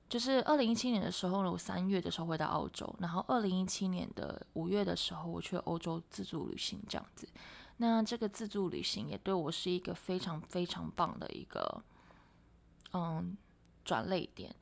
[0.09, 7.27] 就是二零一七年的时候呢，我三月的时候回到澳洲，然后二零一七年的五月的时候，我去欧洲自助旅行这样子，
[7.79, 11.83] 那这个自助旅行也对我是一个非常非常棒的一个，
[12.93, 13.37] 嗯。
[13.91, 14.55] 转泪点，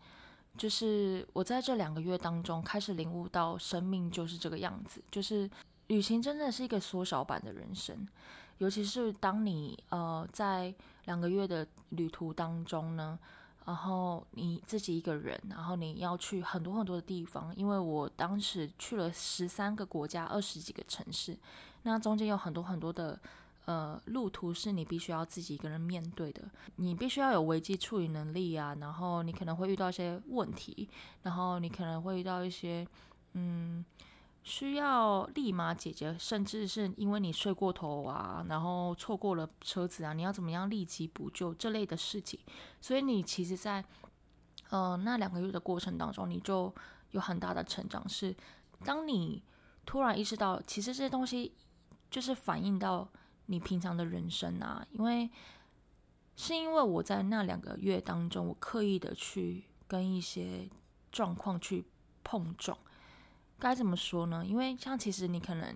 [0.56, 5.50] 就是我在这两个月当中开始领悟到，生命就是这个样子，就是
[5.88, 8.08] 旅行真的是一个缩小版的人生。
[8.56, 13.18] 尤其是当你呃在两个月的旅途当中呢，
[13.66, 21.36] 然后你自己一个人，然后你要去很多很多的地方，因为我当时去了十三个国家，二十几个城市，
[21.82, 23.20] 那中间有很多很多的
[23.68, 26.42] 呃路途是你必须要自己一个人面对的，
[26.76, 30.88] 你必须要有危机处理能力啊，然后你可能会遇到一些问题，
[31.22, 32.86] 然后你可能会遇到一些
[33.34, 33.84] 嗯。
[34.44, 42.40] 需要立马解决，甚至是因为你睡过头啊，然后错过了车子啊，你要怎么样立即补救这类的事情。
[42.80, 43.84] 所以你其实，在
[44.70, 46.74] 呃那两个月的过程当中，你就
[47.10, 48.08] 有很大的成长。
[48.08, 48.34] 是
[48.86, 49.42] 当你
[49.84, 51.52] 突然意识到，其实这些东西
[52.10, 53.06] 就是反映到
[53.50, 55.28] 你平常的人生啊，因为
[56.36, 60.68] 是因为我在那两个月当中，我刻意的去跟一些
[61.10, 61.84] 状况去
[62.22, 62.78] 碰撞。
[63.58, 64.44] 该怎么说呢？
[64.46, 65.74] 因为像其实你可能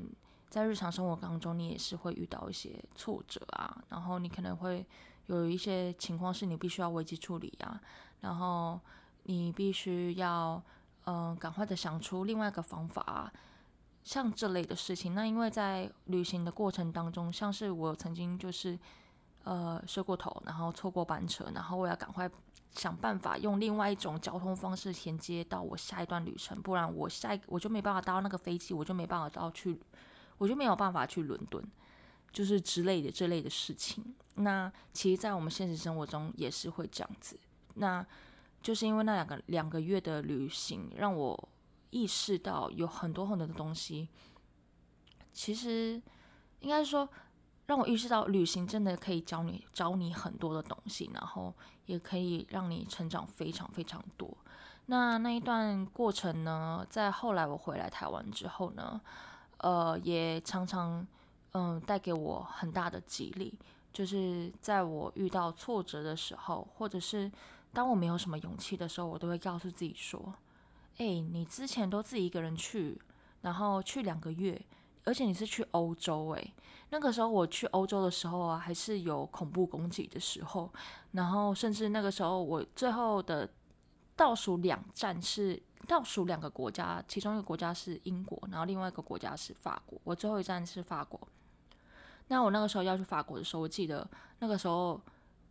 [0.48, 4.86] 在日常生活当中，你也是会遇到一些挫折啊，然后你可能会
[5.26, 7.80] 有一些情况是你必须要危机处理啊，
[8.20, 8.78] 然后
[9.24, 10.62] 你必须要
[11.06, 13.32] 嗯赶快的想出另外一个方法，
[14.04, 15.14] 像这类的事情。
[15.14, 18.78] 那因为在旅行的过程当中，像是我曾经就是
[19.44, 22.30] 呃睡过头，然后错过班车，然后我要赶快。
[22.74, 29.78] 想办法用另外一种交通方式衔接到我下一段旅程，不然我下一我就没办法搭那个飞机，我就没办法到去，
[30.38, 31.62] 我就没有办法去伦敦，
[32.32, 34.02] 就是之类的这类的事情。
[34.36, 37.38] 那其实，在我们现实生活中也是会这样子。
[37.74, 38.02] 那
[38.62, 41.48] 就是因为那两个两个月的旅行，让我
[41.92, 44.08] 意识到有很多很多的东西，
[45.32, 46.02] 其实
[46.58, 47.08] 应该说。
[47.64, 51.54] 让我意识到，旅行真的可以教你教你很多的东西，然后
[51.86, 54.36] 也可以让你成长非常非常多。
[54.86, 59.00] 那那一段过程呢，在后来我回来台湾之后呢，
[59.58, 61.06] 呃，也常常
[61.52, 63.56] 嗯带给我很大的激励。
[63.92, 67.30] 就是在我遇到挫折的时候，或者是
[67.72, 70.34] 当我没有什么勇气的时候，我都会告诉自己说
[70.98, 73.00] ：“哎，你之前都自己一个人去，
[73.40, 74.60] 然后去两个月。”
[75.04, 76.54] 而且你是去欧洲诶，
[76.90, 80.70] 那个时候我去欧洲的时候啊，还是有恐怖攻击的时候，
[81.10, 83.50] 然后甚至那个时候我最后的
[84.14, 91.18] 倒数两站是倒数两个国家，其中一个国家是英国，然后另外一个国家是法国，我最后一站是法国。
[92.28, 95.00] 那我那个时候要去法国的时候，我记得那个时候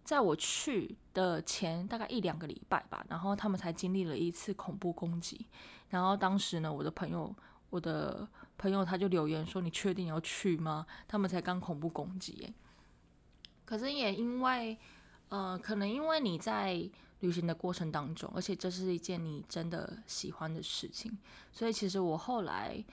[0.04, 5.48] 在我去的前大概一两个礼拜吧，然后他们才经历了一次恐怖攻击，
[5.90, 7.36] 然后当时呢，我的朋友。
[7.72, 10.86] 我的朋友他就留言说：“你确定要去吗？
[11.08, 12.54] 他们才刚恐怖攻击。”
[13.64, 14.78] 可是也因为，
[15.30, 16.74] 呃，可能因为你在
[17.22, 21.18] 旅行的过程当中，而且这是一件你真的喜欢的事情，
[21.54, 22.84] 所以其实我后来，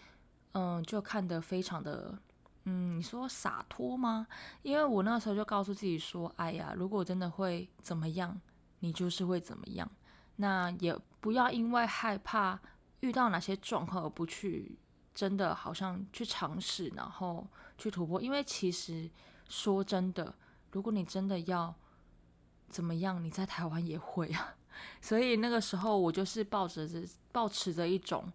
[0.52, 2.16] 嗯，就看得非常的，
[2.64, 4.26] 嗯，你说洒脱吗？
[4.62, 8.40] 因为我那时候就告诉自己说：“哎呀，如果真的会怎么样，
[8.80, 9.90] 你就是会怎么样。
[10.36, 12.58] 那也不要因为害怕。”
[13.00, 14.76] 遇到哪些状况而不去，
[15.14, 18.20] 真的好像去尝试，然后去突破。
[18.20, 19.08] 因为其实
[19.48, 20.34] 说真的，
[20.72, 21.72] 如果你真的要
[22.68, 24.56] 怎么样，你在台湾也会啊。
[25.00, 28.32] 所以那个时候我就是抱着着，抱持着一种，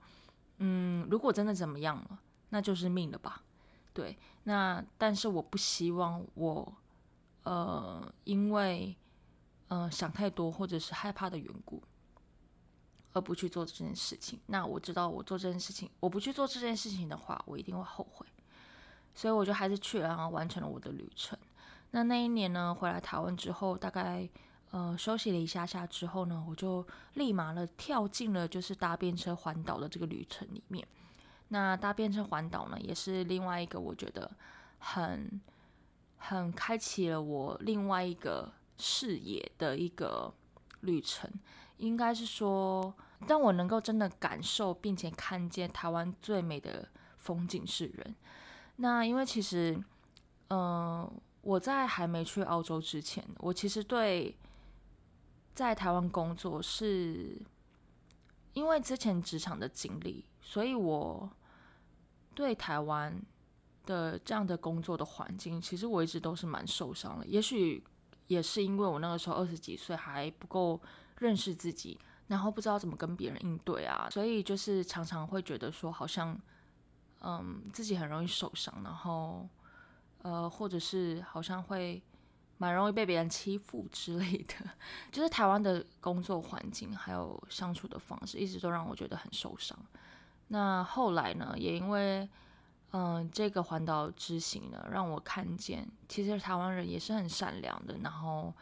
[0.59, 3.43] 嗯，如果真的怎么样了，那就是命了吧。
[3.93, 6.73] 对，那但是我不希望我，
[7.43, 8.95] 呃，因为
[9.67, 11.81] 呃想太多或者是害怕的缘故。
[13.15, 18.25] 而不去做这件事情，那我知道我做这件事情，我不去做这件事情的话，我一定会后悔。
[19.13, 21.37] 所以我就还是去了，然后完成了我的旅程。
[21.91, 24.27] 那那一年呢，回来台湾之后，大概
[24.71, 30.83] 呃休息了一下下之后呢，我就立马了跳进了就是搭便车环岛的这个旅程里面。
[31.53, 34.29] 那搭便车环岛呢，也是另外一个我觉得
[34.79, 35.39] 很
[36.17, 40.33] 很开启了我另外一个视野的一个
[40.81, 41.29] 旅程。
[41.77, 42.91] 应该是说，
[43.27, 46.87] 让我能够真的感受并且看见台湾最美的
[47.17, 48.15] 风景是人。
[48.77, 49.79] 那因为其实，
[50.49, 51.07] 嗯，
[51.41, 54.35] 我在还没去澳洲之前，我其实对
[55.53, 57.39] 在台湾工作是，
[58.53, 61.29] 因为之前职场的经历，所以我
[62.33, 63.19] 对台湾
[63.85, 67.25] 的这样的工作的环境，其实我一直都是蛮受伤的。
[67.25, 67.83] 也许
[68.27, 70.81] 也是因为我那个时候二十几岁，还不够。
[71.19, 76.37] 认识自己，然后不知道怎么跟别人应对啊，所以就是常常会觉得说，好像
[77.21, 79.47] 嗯自己很容易受伤，然后
[80.23, 82.01] 呃或者是好像会
[82.57, 84.55] 蛮容易被别人欺负之类的。
[85.13, 89.77] 就是台湾的工作环境还有相处的方式，一直都让我觉得很受伤。
[90.47, 92.27] 那后来呢，也因为
[92.91, 98.53] 嗯这个环岛之行呢，让我看见其实台湾人也是很善良的，然后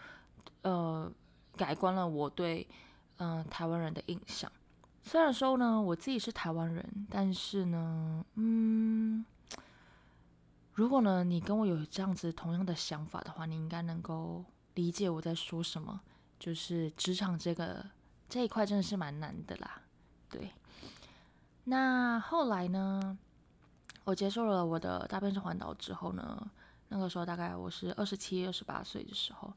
[0.61, 1.11] 呃。
[1.57, 2.65] 改观了我对
[3.17, 4.49] 嗯台湾人的印象。
[5.03, 9.23] 虽然说呢，我自己是台湾人，但是呢，嗯，
[10.73, 15.99] 如果呢你跟我有这样子同样的想法的话，你应该能够理解我在说什么。
[16.39, 17.85] 就是职场这个
[18.29, 19.81] 这一块真的是蛮难的啦，
[20.29, 20.51] 对。
[21.65, 23.17] 那后来呢，
[24.03, 26.49] 我结束了我的大便式环岛之后呢，
[26.89, 29.53] 那个时候大概我是二十七、二十八岁的时候。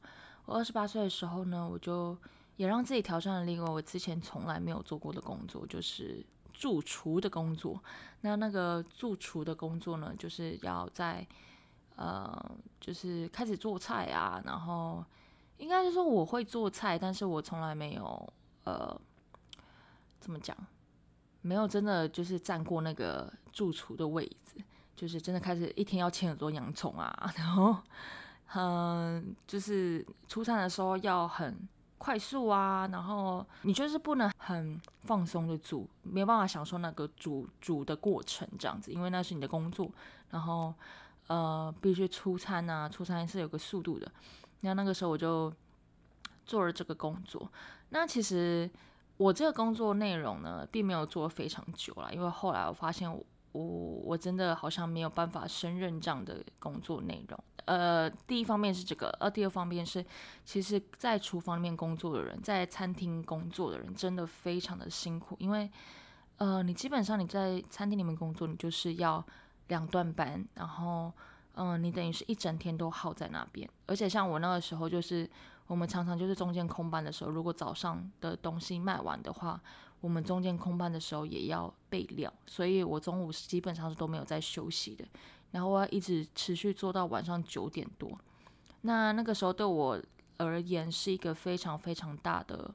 [0.47, 2.17] 我二十八岁的时候呢，我就
[2.57, 7.83] 也让自己挑战了另外我之前从来没有做过的工作，就是驻厨的工作。
[8.21, 11.27] 那那个驻厨的工作呢，就是要在
[11.97, 15.05] 呃，就是开始做菜啊，然后。
[15.57, 18.33] 应该是说我会做菜，但是我从来没有
[18.65, 19.01] 呃，
[20.19, 20.55] 怎么讲，
[21.45, 24.57] 没有真的就是站过那个主厨的位置，
[24.97, 27.77] 就是真的开始一天要切很多洋葱啊， 然后
[28.55, 31.55] 嗯，就是出餐的时候要很
[31.99, 39.91] 快速啊，然后你就是不能很放松的煮，没有办法享受那个煮煮的过程这样子，因为那是你的工作，
[40.31, 40.73] 然后
[41.27, 44.11] 呃，必须出餐啊，出餐是有个速度的。
[44.63, 45.53] 那那个时候我就
[46.47, 47.51] 做了这个工作。
[47.91, 48.69] 那其实
[49.17, 53.13] 我这个工作内容呢，并没有做非常久了，因为后来我发现
[53.53, 53.63] 我
[54.05, 57.39] 我真的好像没有办法胜任这样的工作内容。
[57.67, 60.05] 呃，第一方面是这个，呃，第二方面是，
[60.45, 65.71] 其实，在厨房里面工作的人，在餐厅工作的人，真的非常的辛苦，因为
[66.39, 69.25] 呃，你基本上你在餐厅里面工作，你就是要
[69.69, 71.13] 两段班，然后。
[71.57, 75.31] 嗯，你等于是一整天都耗在那边，而且像我那个时候，就是
[75.67, 79.61] 我们常常就是中间空班的时候，如果早上的东西卖完的话，
[80.01, 85.05] 我们中间空班的时候也要备料，所以我中午基本上是都没有在休息的，
[85.53, 88.11] 然后我要一直持续做到晚上九点多。
[88.83, 89.99] 那那个时候对我
[90.37, 92.75] 而言是一个非常非常大的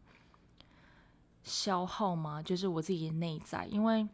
[1.44, 4.08] 消耗嘛，就是我自己的内在，因为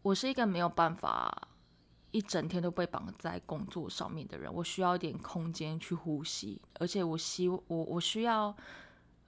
[0.00, 1.48] 我是一个没有办法。
[2.12, 8.54] 一整天都被绑在工作上面的人，我需要一点空间去呼吸，而且我希我我需要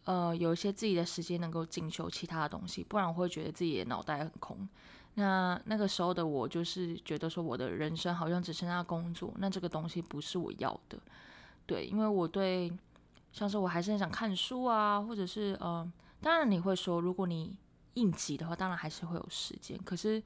[0.05, 4.68] 呃有一些自己的时间能够进修其他的东西，不然我会觉得自己的脑袋很空。
[5.14, 10.99] 那那个时候的我就是觉得说我的人生好像只剩下工作，那这个东西不是我要的。
[11.66, 12.70] 对，因为我对
[13.32, 17.57] 像是我还是很想看书啊，或者是呃，当然你会说如果你
[17.95, 19.78] 应急的话，当然还是会有时间。
[19.85, 20.22] 可是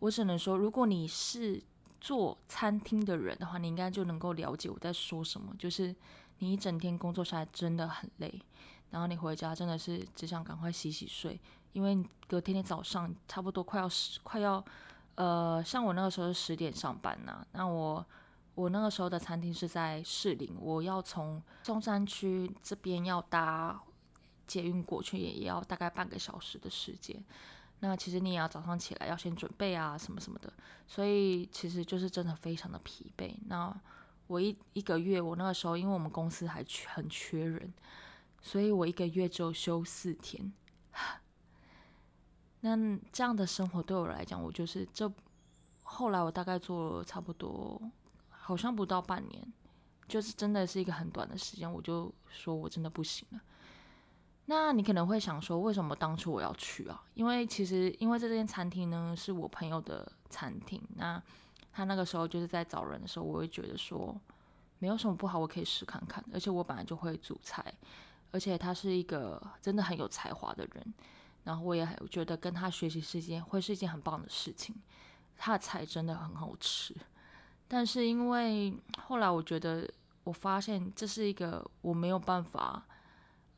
[0.00, 1.62] 我只能说，如果你是
[2.00, 5.54] 做餐厅的人的话，你应该就能够了解我在说什么。
[5.58, 5.94] 就是
[6.38, 8.40] 你一整天工作下来真的很累，
[8.90, 11.40] 然后你回家真的是只想赶快洗洗睡，
[11.72, 14.64] 因为隔天的早上差不多快要十快要
[15.14, 17.46] 呃，像我那个时候是十点上班呐。
[17.52, 18.04] 那我
[18.54, 23.80] 我那个时候的餐厅是在士林，我要从中山区这边要搭
[24.46, 27.22] 捷运过去，也要大概半个小时的时间。
[27.80, 30.52] 那其实你也要早上起来要先准备啊，什么什么的，
[30.86, 33.34] 所以其实就是真的非常的疲惫。
[33.46, 33.74] 那
[34.26, 37.72] 我一一个月，我那个时候因为我们公司还缺很缺人，
[38.40, 40.52] 所以我一个月只有休四天。
[42.60, 45.12] 那这样的生活对我来讲，我就是这
[45.82, 47.80] 后来我大概做了差不多，
[48.30, 49.52] 好像不到半年，
[50.08, 53.40] 就是真的是一个很短的时间，我就说我真的不行了。
[54.48, 57.02] 那你可能会想说，为什么当初我要去啊？
[57.14, 61.20] 因为其实，因为这间餐厅呢是我朋友的餐厅，那
[61.72, 64.16] 他那个时候就是在找人的时候，我会觉得说，
[64.78, 66.24] 没有什么不好，我可以试看看。
[66.32, 67.74] 而且我本来就会煮菜，
[68.30, 70.94] 而且他是一个真的很有才华的人，
[71.42, 74.76] 然后我也觉得跟他学习是一件会是一件很棒的事情。
[75.36, 76.94] 他的菜真的很好吃，
[77.66, 79.90] 但是因为后来我觉得，
[80.22, 82.86] 我发现这是一个我没有办法。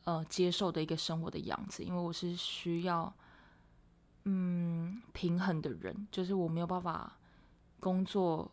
[0.08, 3.12] 呃，接受的一个生活的样子，因为我是需要，
[4.24, 7.18] 嗯，平衡的人，就是我没有办法
[7.78, 8.50] 工作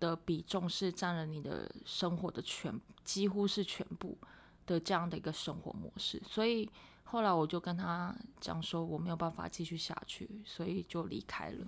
[0.00, 4.18] 的比重是占了你的生活的全，几乎是全部
[4.66, 6.68] 的这样的一个生活模式，所以
[7.04, 11.64] 后来我就跟他讲说，我没有办法继续下去，所以就离开了。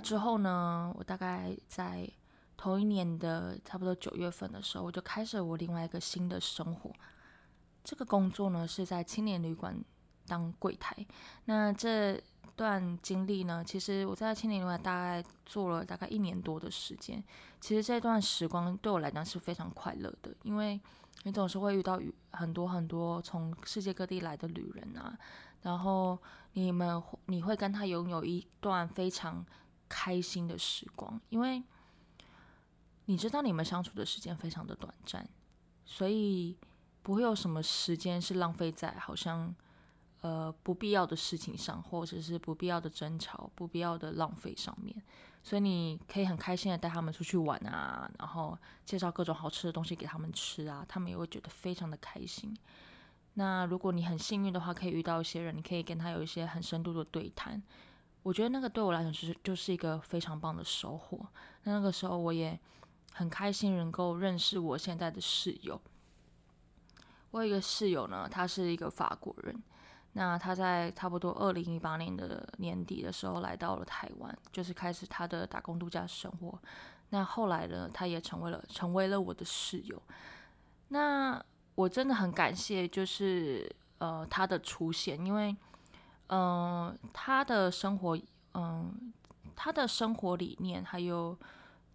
[0.00, 2.08] 之后呢，我大概在
[2.56, 6.90] 同一年的差不多九月份的时候，我就开始我另外一个新的生活。
[7.84, 9.76] 这个工作呢是在青年旅馆
[10.26, 10.96] 当柜台。
[11.44, 12.20] 那这
[12.56, 17.22] 段经历呢，其实我在青年旅馆大概做了大概一年多的时间。
[17.60, 20.80] 其实这段时光对我来讲是非常快乐的，因为
[21.22, 25.16] 你总是会遇到很多很多从世界各地来的旅人啊。
[25.62, 26.16] 然后
[26.52, 29.44] 你们你会跟他拥有一段非常
[29.88, 31.62] 开心的时光，因为
[33.06, 35.28] 你知道你们相处的时间非常的短暂，
[35.84, 36.56] 所以
[37.02, 39.54] 不会有什么时间是浪费在好像
[40.22, 45.00] 呃不必要的事情上，或者是不必要的争吵、不必要的浪费上面。
[45.42, 52.52] 所以你可以很开心的带他们出去玩啊，然后介绍各种好吃的东西给他们吃啊，他们也会觉得非常的开心。
[53.34, 57.62] 那如果你很幸运的话，可以遇到一些人，你可以跟他有一些很深度的对谈。
[58.26, 61.24] 我觉得那个对我来讲就是就是一个非常棒的收获。
[61.62, 62.58] 那那个时候我也
[63.12, 65.80] 很开心能够认识我现在的室友。
[67.30, 69.62] 我有一个室友呢，他是一个法国人。
[70.14, 76.58] 那他在差不多二零一八年的年底的时候来到了台湾，就是开始他的打工度假生活。
[77.10, 80.02] 那后来呢，他也成为了成为了我的室友。
[80.88, 81.40] 那
[81.76, 85.54] 我真的很感谢，就是呃他的出现，因为
[86.28, 88.18] 嗯他的生活，
[88.54, 89.12] 嗯
[89.54, 91.36] 他的生活理念还有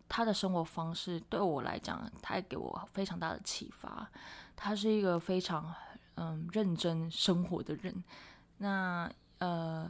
[0.08, 4.10] 他的生活方式，对我来讲，他也给我非常大的启发。
[4.56, 5.74] 他是一个非常。
[6.16, 8.04] 嗯，认真生活的人，
[8.58, 9.10] 那
[9.40, 9.90] 呃，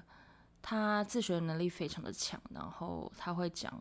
[0.61, 3.73] 他自学能力非常的强，然后他会讲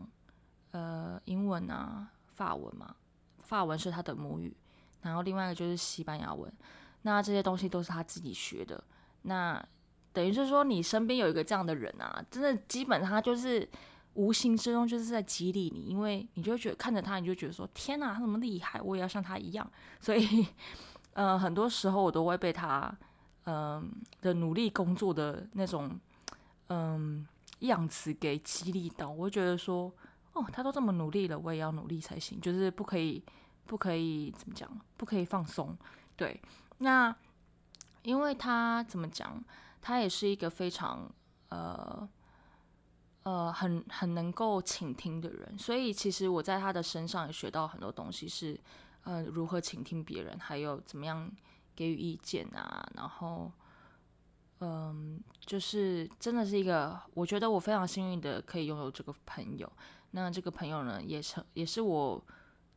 [0.71, 2.97] 呃英文啊、法文嘛，
[3.45, 4.57] 法文是他的母语，
[5.03, 6.51] 然后另外一个就是西班牙文，
[7.03, 8.83] 那这些东西都是他自己学的。
[9.23, 9.63] 那
[10.13, 13.69] 等于是说，你身边有一个这样的人啊，真的基本上他就是
[14.15, 20.47] 无形之中就是在激励你，因为你就觉得看着他，你就觉得说天哪，他怎么厉害，我也要像他一样，所以。
[21.13, 22.97] 呃，很多时候我都会被他，
[23.45, 23.91] 嗯
[24.23, 25.99] 的努力工作的那种，
[26.69, 27.27] 嗯
[27.59, 29.11] 样子给激励到。
[29.11, 29.93] 我会觉得说，
[30.35, 32.41] 哦，他都这么努力了，我也要努力才行。
[32.41, 33.23] 就是不可以，
[33.67, 35.77] 不可以怎么讲，不可以放松。
[36.15, 36.41] 对，
[36.79, 37.15] 那
[38.03, 39.43] 因为他怎么讲，
[39.81, 41.11] 他也是一个非常
[41.49, 42.09] 呃
[43.23, 48.59] 呃很很能够倾听的人，所以其实我在他的身上也学到很多东西是。
[49.05, 51.29] 呃，如何倾听别人，还有怎么样
[51.75, 52.87] 给予意见啊？
[52.95, 53.51] 然后，
[54.59, 59.73] 嗯，就是真的是一个，我觉得我非常幸运的可以拥有这个朋友。
[60.11, 62.23] 那这个朋友呢，也成也是我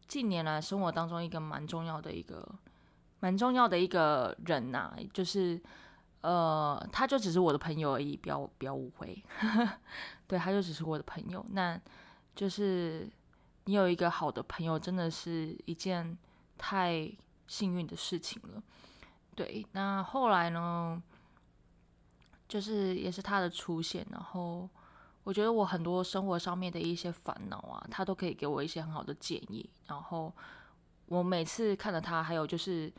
[0.08, 2.56] 近年来生活当中一个蛮重要的一个
[3.20, 4.96] 蛮重要的一个人呐。
[5.14, 5.62] 就是
[6.24, 9.24] 呃，他就只是我的朋友而已，不要不要误会。
[10.28, 11.46] 对，他就只是我的朋友。
[11.52, 11.80] 那
[12.36, 13.10] 就是。
[13.66, 16.18] 你有一个好的朋友，真的是一件
[16.58, 17.10] 太
[17.48, 18.62] 幸运的事情了。
[19.36, 21.02] 对，那后来呢，
[22.46, 24.70] 就是也是他的出现，然后
[25.24, 29.70] 我觉得我很多生活上面的一些烦恼啊，他都可以给我一些很好的建议。
[29.88, 30.36] 然后
[31.06, 32.92] 我每次看着他，还有就是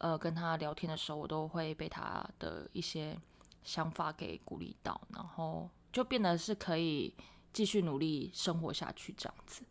[0.00, 3.16] 呃跟他聊天的时候，我都会被他的一些
[3.62, 7.14] 想法给鼓励到，然后就变得是可以
[7.52, 9.62] 继续努力生活下去这样子。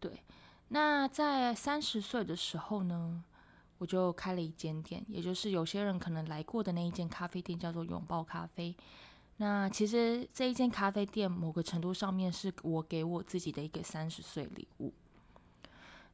[0.00, 0.22] 对，
[0.68, 3.22] 那在三十岁的时候呢，
[3.78, 8.76] 我就开了一间店，也就是有些人可能来过的那一间咖啡店，叫做拥抱咖啡。
[9.38, 14.92] 那其实这一间咖啡店，某个程度上面是我给我自己的一个三十岁礼物。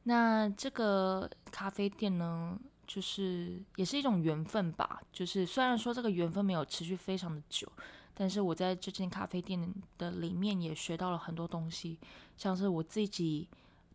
[0.03, 2.59] 那这个咖啡店呢，
[2.91, 5.01] 就是也是一种缘分吧。
[5.13, 7.71] 就是虽然说这个缘分没有持续非常的久，
[8.13, 11.97] 但是我在这间咖啡店的里面也学到了很多东西，
[12.35, 13.47] 像是我自己。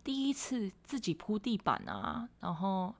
[0.07, 2.95] 第一次自己铺地板啊，然后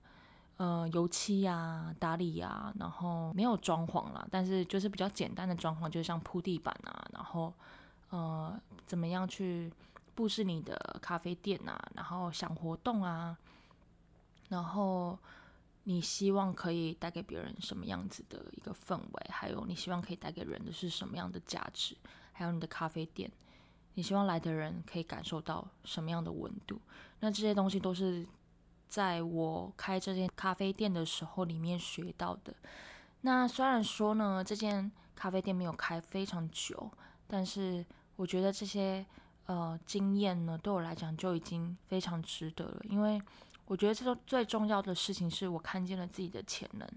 [0.57, 7.53] 呃油漆呀、打理呀，然后没有装潢啦，但是就是比较简单的装潢，就像铺地板啊，然后
[8.09, 9.71] 呃怎么样去
[10.15, 13.37] 布置你的咖啡店啊，然后想活动啊，
[14.49, 15.17] 然后
[15.89, 21.95] 你希望可以带给别人什么样子的一个氛围，还有你希望可以带给人的是什么样的价值，
[22.33, 23.31] 还有你的咖啡店。
[23.93, 26.77] 你希望来的人可以感受到什么样的温度？
[27.21, 28.27] 那这些东西都是
[28.89, 32.53] 在我开这间咖啡店的时候里面学到的。
[33.21, 36.91] 那虽然说呢，这间咖啡店没有开非常久，
[37.27, 37.85] 但是
[38.17, 39.05] 我觉得这些
[39.45, 42.81] 呃经验呢，对我来讲就已经非常值得了。
[42.83, 43.21] 因为
[43.67, 46.89] 我觉得这个最重要的事情是我看见了自己的潜能，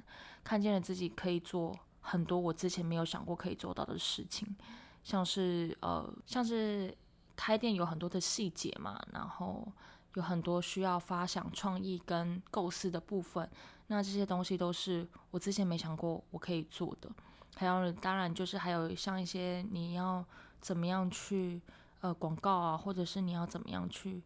[0.42, 4.56] 看见了自己可以做很多我之前没有想过可以做到的事情。
[5.02, 6.96] 像是呃，像是
[7.34, 9.66] 开店有很多的细节嘛，然后
[10.14, 13.48] 有很多需要发想、创意跟构思的部分。
[13.88, 17.10] 那这些东西都是我之前没想过我可以做的。
[17.56, 20.24] 还有，当然就是还有像一些你要
[20.60, 21.60] 怎么样去
[22.00, 24.22] 呃广告啊，或者是你要怎么样去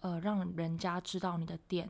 [0.00, 1.88] 呃让人家知道你的店，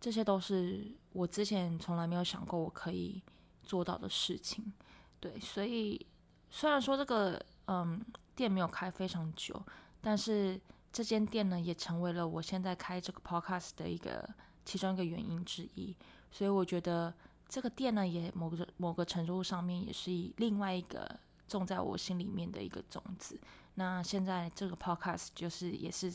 [0.00, 3.22] 这些都是我之前从来没有想过我可以
[3.62, 4.72] 做到的事情。
[5.20, 6.06] 对，所以。
[6.48, 8.00] 虽然说这个嗯
[8.36, 9.60] 店没有开非常久，
[10.00, 10.58] 但是
[10.92, 14.26] 这间店呢，也成为了我现在开这个 podcast 的一个
[14.64, 15.94] 其中一个原因之一。
[16.30, 17.12] 所以我觉得
[17.48, 21.18] 这个店呢，也某个某个程度上面也是以另外一个
[21.48, 23.38] 种在我心里面的一个种子。
[23.74, 26.14] 那现在这个 podcast 就是也是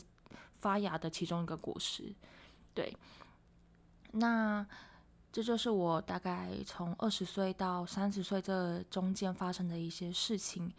[0.62, 2.14] 发芽的其中一个果实。
[2.72, 2.96] 对，
[4.12, 4.66] 那
[5.30, 10.72] 这就是我大概从二十岁到三十岁这中间发生的一些事情。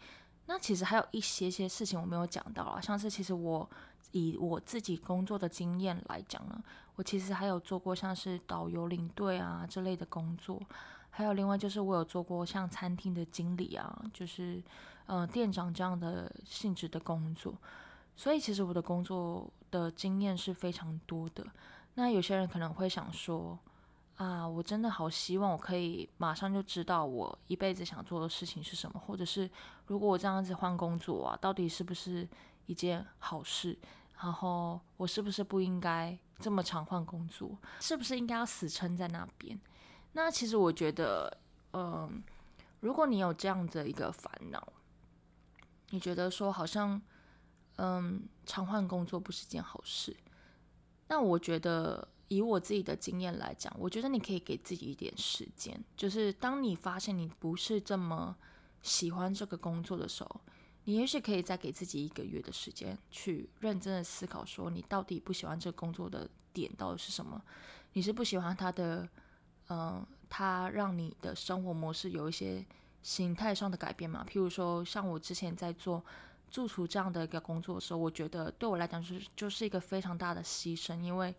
[0.46, 3.68] 那其实还有一些些事情我没有讲到啊，像是其实我
[4.12, 6.62] 以我自己工作的经验来讲呢，
[6.96, 10.60] 我其实还有做过像是导游领队啊这类的工作，
[11.10, 14.62] 还有另外就是我有做过像餐厅的经理啊，就是
[15.06, 17.54] 呃店长这样的性质的工作，
[18.16, 21.46] 所以其实我的工作的经验是非常多的。
[21.94, 23.58] 那有些人可能会想说。
[24.16, 29.50] 啊，我真的好希望我可以马上就知道我一辈子想做的事情是什么，或者是
[29.86, 32.28] 如果我这样子换工作啊，到底是不是
[32.66, 33.76] 一件好事？
[34.22, 37.58] 然后我是不是不应该这么常换工作？
[37.80, 39.58] 是不是应该要死撑在那边？
[40.12, 41.36] 那其实我觉得，
[41.72, 42.22] 嗯，
[42.78, 44.72] 如果你有这样的一个烦恼，
[45.90, 47.02] 你觉得说好像，
[47.76, 50.16] 嗯，常换工作不是件好事，
[51.08, 52.08] 那我觉得。
[52.28, 58.34] 以我自己的经验来讲，我觉得你可以给自己一点时间，就是当你发现你不是这么
[58.80, 60.40] 喜欢这个工作的时候，
[60.84, 67.40] 你也许可以再给自己一个月的时间，去认真的思考，说你到底不喜欢这个工作的点到底是什么？
[67.92, 69.06] 你是不喜欢他的，
[69.68, 72.64] 嗯，他让你的生活模式有一些
[73.02, 74.24] 形态上的改变嘛？
[74.26, 76.02] 譬如说，像我之前在做
[76.54, 81.34] 住厨这样的一个工作的时候，我觉得对我来讲是就是一个非常大的牺牲，因为。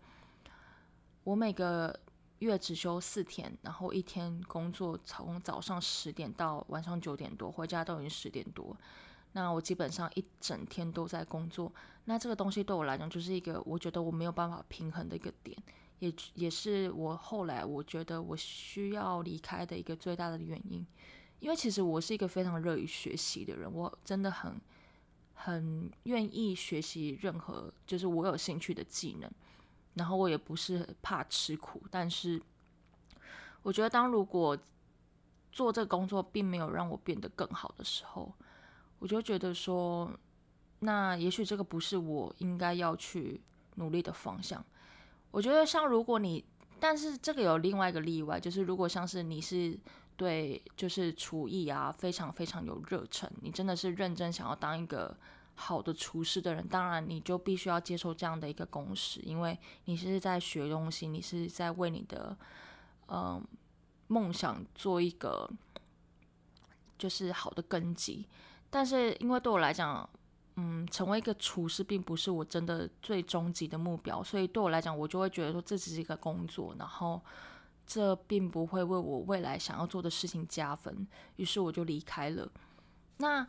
[1.24, 1.98] 我每个
[2.38, 8.76] 月只休四天，然后一天工作从早上十点到晚上九点多，回家都已经十点多。
[9.32, 11.72] 那我基本上一整天都在工作。
[12.04, 15.56] 那这个东西对我来讲就是一个我觉得我没有办法平衡的一个点，
[15.98, 20.86] 也也是我后来我觉得我需要离开的一个最大的原因。
[21.40, 24.54] 因为其实我是一个非常乐于学习的人，我真的很
[25.36, 29.30] 很愿意学习任何就是我有兴趣的技能。
[29.94, 32.38] 然后我也不是怕吃苦，但是
[33.62, 34.54] 我觉得，当如果
[35.50, 38.30] 做这个工作并没有让我变得更好的时候，
[38.98, 40.10] 我就觉得说，
[40.80, 43.40] 那也许这个不是我应该要去
[43.76, 44.62] 努力的方向。
[45.30, 46.44] 我觉得，像如果你，
[46.78, 49.78] 但是这个有另外一个例外，就是如果像是你是
[50.16, 55.16] 对就是厨艺啊非常非常有热忱，你真的是认真想要当一个。
[55.58, 62.36] 好的厨师的人，当然你就必须要接受这样的一个公式，因为你是在学东西，你是在为你的
[63.08, 63.42] 嗯
[64.08, 65.50] 梦想做一个
[66.98, 68.28] 就是好的根基。
[68.68, 70.06] 但是因为对我来讲，
[70.56, 77.18] 嗯，成为一个厨师并不是我真的最终极的目标，所以对我来讲，我就会觉得说这只是一个工作，然后
[77.86, 81.06] 这并不会为我未来想要做的事情加分，
[81.36, 82.50] 于是我就离开了。
[83.18, 83.46] 那。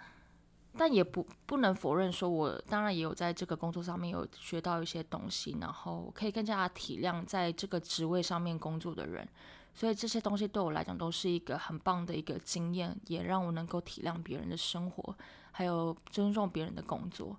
[0.79, 9.27] 但也不不能否认，说我当然也有在这个工作上面有学到一些东西，然后可以更加体谅在这个职位上面工作的人，
[9.73, 15.17] 所以这些东西对我来讲都是一个很棒的一个经验，也让我能够体谅别人的生活，
[15.51, 17.35] 还有尊重别人的工作。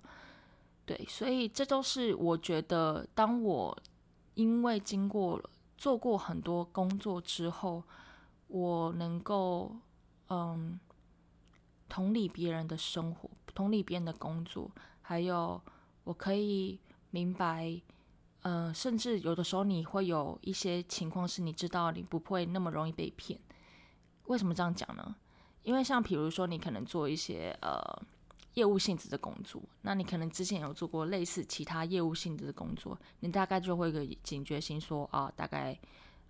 [0.85, 3.77] 对，所以这都是我觉得，当我
[4.33, 5.41] 因为经过
[5.79, 7.83] 做过很多工作之后，
[8.47, 9.71] 我能够
[10.27, 10.79] 嗯。
[11.91, 14.69] 同理别人的生活，同理别人的工作，
[15.01, 15.59] 还有
[16.03, 17.81] 我可以明白，
[18.43, 23.39] 呃，甚至有的时候你会有一些情况是你知道你不会那么容易被骗。
[24.25, 25.15] 为什么这样讲呢？
[25.63, 27.81] 因为像比如说你可能做一些呃
[28.59, 35.77] 业务性质的工作，那你可能之前有做过类似其他业务性质的工作，你大概就会有个警觉心，说啊，大概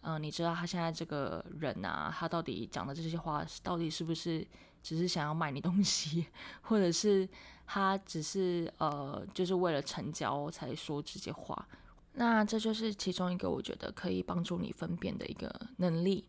[0.01, 4.45] 嗯，你知道他现在这个人啊，他到底讲的这些话到底是不是？
[4.82, 6.25] 只是想要卖你东西，
[6.61, 7.27] 或者是
[7.67, 11.67] 他只是呃，就是为了成交才说这些话。
[12.13, 16.23] 那这就是其中一个我觉得可以帮助你分辨的一个能力。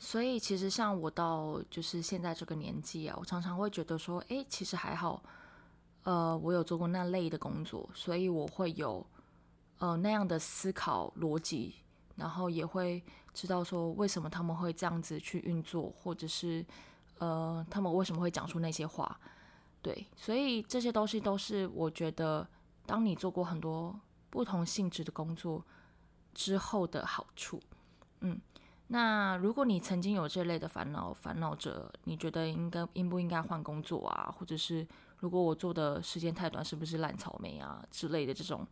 [0.00, 5.22] 所以其实像我到就是现在这个年纪啊，我常常会觉得说，诶，其实还好，
[6.02, 9.06] 呃，我有做过那类的工作，所以我会有
[9.78, 11.76] 呃那样的思考逻辑，
[12.16, 13.00] 然后也会
[13.32, 16.66] 知道说为什么他们会这样子去运作，或者是。
[17.18, 19.20] 呃，他们为什么会讲出那些话？
[19.82, 22.48] 对，所以这些东西都是我觉得，
[22.86, 23.94] 当你做过很多
[24.30, 25.62] 不同性质的工作
[26.32, 27.60] 之后的好处。
[28.20, 28.40] 嗯，
[28.92, 34.84] 那如果你曾经有这类的烦恼，烦恼着你觉得应该应不应该换工作啊，或者是
[35.18, 38.66] 如果我做的时间太短，是不是烂草莓啊之类的这种，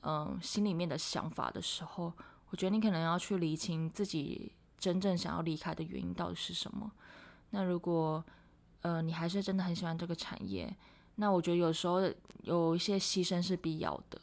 [0.00, 2.10] 嗯，心里面的想法的时候，
[2.48, 6.90] 我觉得你可能要去理清自己真正想要离开的原因到底是什么。
[7.50, 8.24] 那如果，
[8.80, 10.74] 呃，你还是真的很喜欢这个产业，
[11.16, 12.00] 那我觉得有时候
[12.44, 14.18] 有一些牺牲是必要的。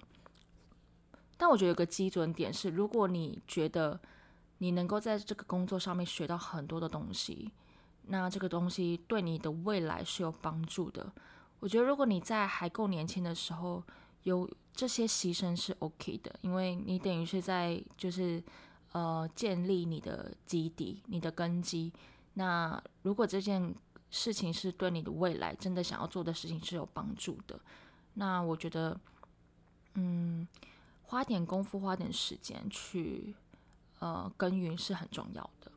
[1.37, 3.99] 但我觉得有个基准点是，如果你觉得
[4.59, 7.51] 你能够在这个工作上面学到很多的东西，
[8.03, 11.11] 那这个东西对你的未来是有帮助的。
[11.59, 13.83] 我觉得如果你在还够年轻的时候
[14.23, 18.43] 有这些牺牲是 OK 的，因为你等于是在就是
[18.91, 21.91] 呃建立你的基底、你的根基。
[22.33, 23.75] 那如果这件
[24.09, 27.59] 事情是对你的未来真的想要做的事情是有帮助的，
[28.13, 28.99] 那我觉得
[29.93, 30.47] 嗯。
[31.09, 33.33] 花点功夫，花点时间去，
[33.99, 35.71] 呃，耕耘是很重要的。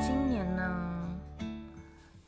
[0.00, 1.18] 今年呢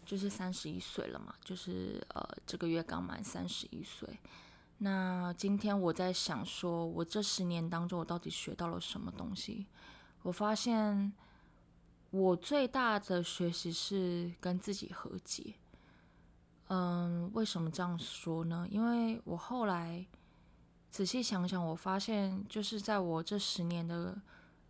[0.05, 4.09] 就是三十一岁了嘛，就是呃这个月刚满三十一岁。
[4.83, 9.66] 那今天我在想，说我这十年当中，我到底学到了什么东西？
[10.22, 11.12] 我发现
[12.11, 15.55] 我最大的学习是跟自己和解。
[16.68, 18.66] 嗯，为什么这样说呢？
[18.70, 20.07] 因为我后来
[20.91, 24.18] 仔细想想，我发现就是在我这十年的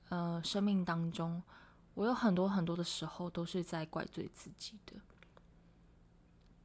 [0.09, 1.41] 呃生命当中，
[1.95, 4.95] 我有很多很多的时候都是在怪罪自己的。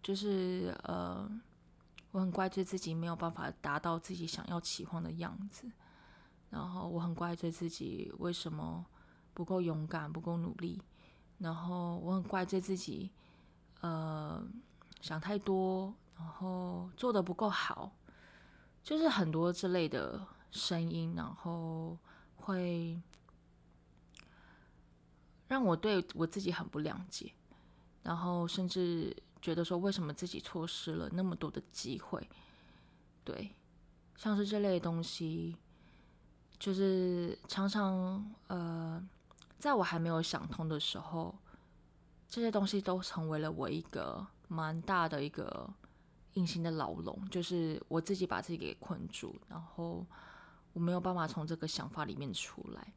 [0.02, 1.30] 就是呃，
[2.16, 5.70] 我很怪罪自己没有办法达到自己想要期望的样子，
[6.50, 8.86] 然后我很怪罪自己为什么
[9.34, 10.82] 不够勇敢、不够努力，
[11.40, 13.12] 然后我很怪罪自己
[13.82, 14.42] 呃
[15.02, 17.92] 想太多，然后做的不够好，
[18.82, 21.98] 就是很多这类的声音，然后
[22.38, 22.98] 会
[25.50, 27.34] 让我对我自己很不谅解，
[28.04, 29.14] 然后甚至。
[29.46, 32.28] 觉得说为什么自己错失了那么多的机会？
[33.24, 33.54] 对，
[34.18, 35.56] 像是这类东西，
[36.58, 39.08] 就是常常呃，
[39.60, 41.36] 在我还没有想通的时候，
[42.28, 45.72] 这些东西都成为了我一个蛮大的一个
[46.34, 50.04] 隐形的牢笼，就是我自己把自己给困住，然后
[50.74, 52.94] 我没有办法从这个想法里面出来。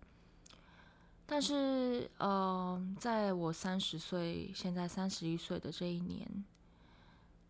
[1.30, 6.26] 但是，呃，在我三十岁，现在三十一岁的这一年，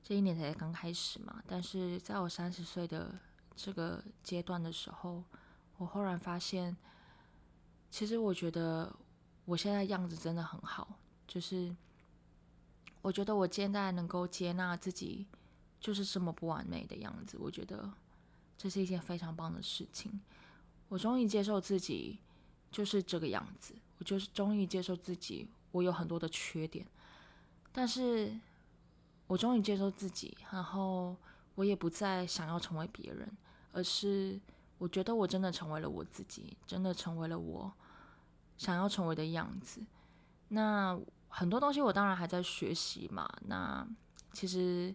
[0.03, 1.41] 这一年才刚开始嘛。
[1.47, 3.15] 但是在我三十岁的
[3.55, 5.23] 这个阶段的时候，
[5.77, 6.77] 我忽然发现，
[7.89, 8.93] 其实我觉得
[9.45, 10.99] 我现在样子真的很好，
[11.29, 11.73] 就是
[13.01, 15.25] 我觉得我现在能够接纳自己，
[15.81, 17.39] 就是这么不完美的样子。
[17.41, 17.89] 我觉得
[18.57, 20.21] 这是一件非常棒的事情。
[20.89, 22.19] 我终于接受自己。
[22.79, 26.87] 就是这个样子，我就是终于接受自己，我有很多的缺点，
[27.73, 28.33] 但是
[29.27, 31.17] 我终于接受自己，然后
[31.57, 33.29] 我也不再想要成为别人，
[33.73, 34.39] 而是
[34.79, 37.73] 我觉得我真的成为了我自己，真的成为了我
[38.57, 39.85] 想要成为的样子。
[40.51, 43.85] 那很多东西我当然还在学习嘛，那
[44.33, 44.95] 其实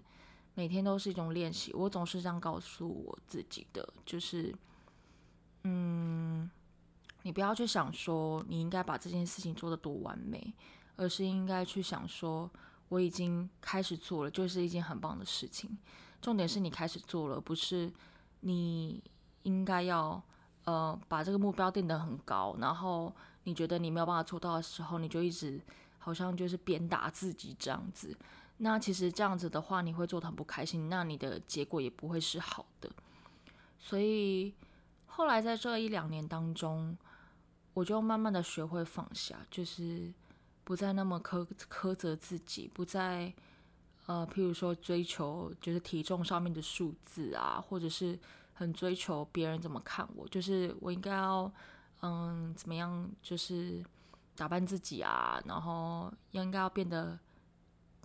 [0.54, 4.56] 每天都是一种练习，我总是这样告诉我自己的，就是
[5.64, 6.50] 嗯。
[7.24, 10.54] 你不要去想说你应该把这件事情做得多完美，
[10.98, 12.52] 而是应该去想说
[12.90, 15.78] 我已经开始做了，就是一件很棒的事情。
[16.22, 17.92] 重点是你开始做了，不是
[18.42, 19.02] 你
[19.44, 20.22] 应该要
[20.66, 23.14] 呃把这个目标定得很高，然后
[23.46, 25.60] 你觉得你没有办法做到的时候，你就一直
[26.00, 28.16] 好像就是鞭打自己这样子。
[28.58, 32.90] 那其实这样子的话，你会做得很不开心，那你的结果也不会是好的。
[33.80, 34.54] 所以
[35.06, 36.98] 后来在这一两年当中。
[37.74, 40.14] 我就慢慢的学会放下，就是
[40.64, 43.34] 不再那么苛苛责自己，不再
[44.06, 48.20] 呃，譬如说追求就是体重上面的数字啊，或者是
[48.54, 51.52] 很追求别人怎么看我，就是我应该要
[52.02, 53.84] 嗯怎么样，就是
[54.36, 57.18] 打扮自己啊，然后应该要变得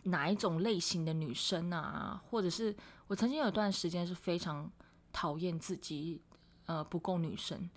[0.05, 2.75] 哪一种类型的女生啊，或者是
[3.09, 4.71] 我曾经有段时间是非常
[5.13, 6.23] 讨厌自己
[6.67, 7.69] 呃不够女生。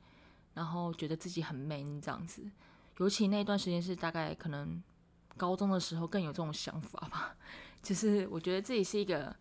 [0.53, 2.43] 然后觉得自己很 man 这样子，
[2.97, 4.81] 尤其那段时间是大概可能
[5.37, 7.35] 高中的时候更有这种想法吧。
[7.81, 9.35] 就是我觉得自己是一个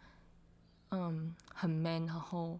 [0.90, 2.58] 嗯很 man，然后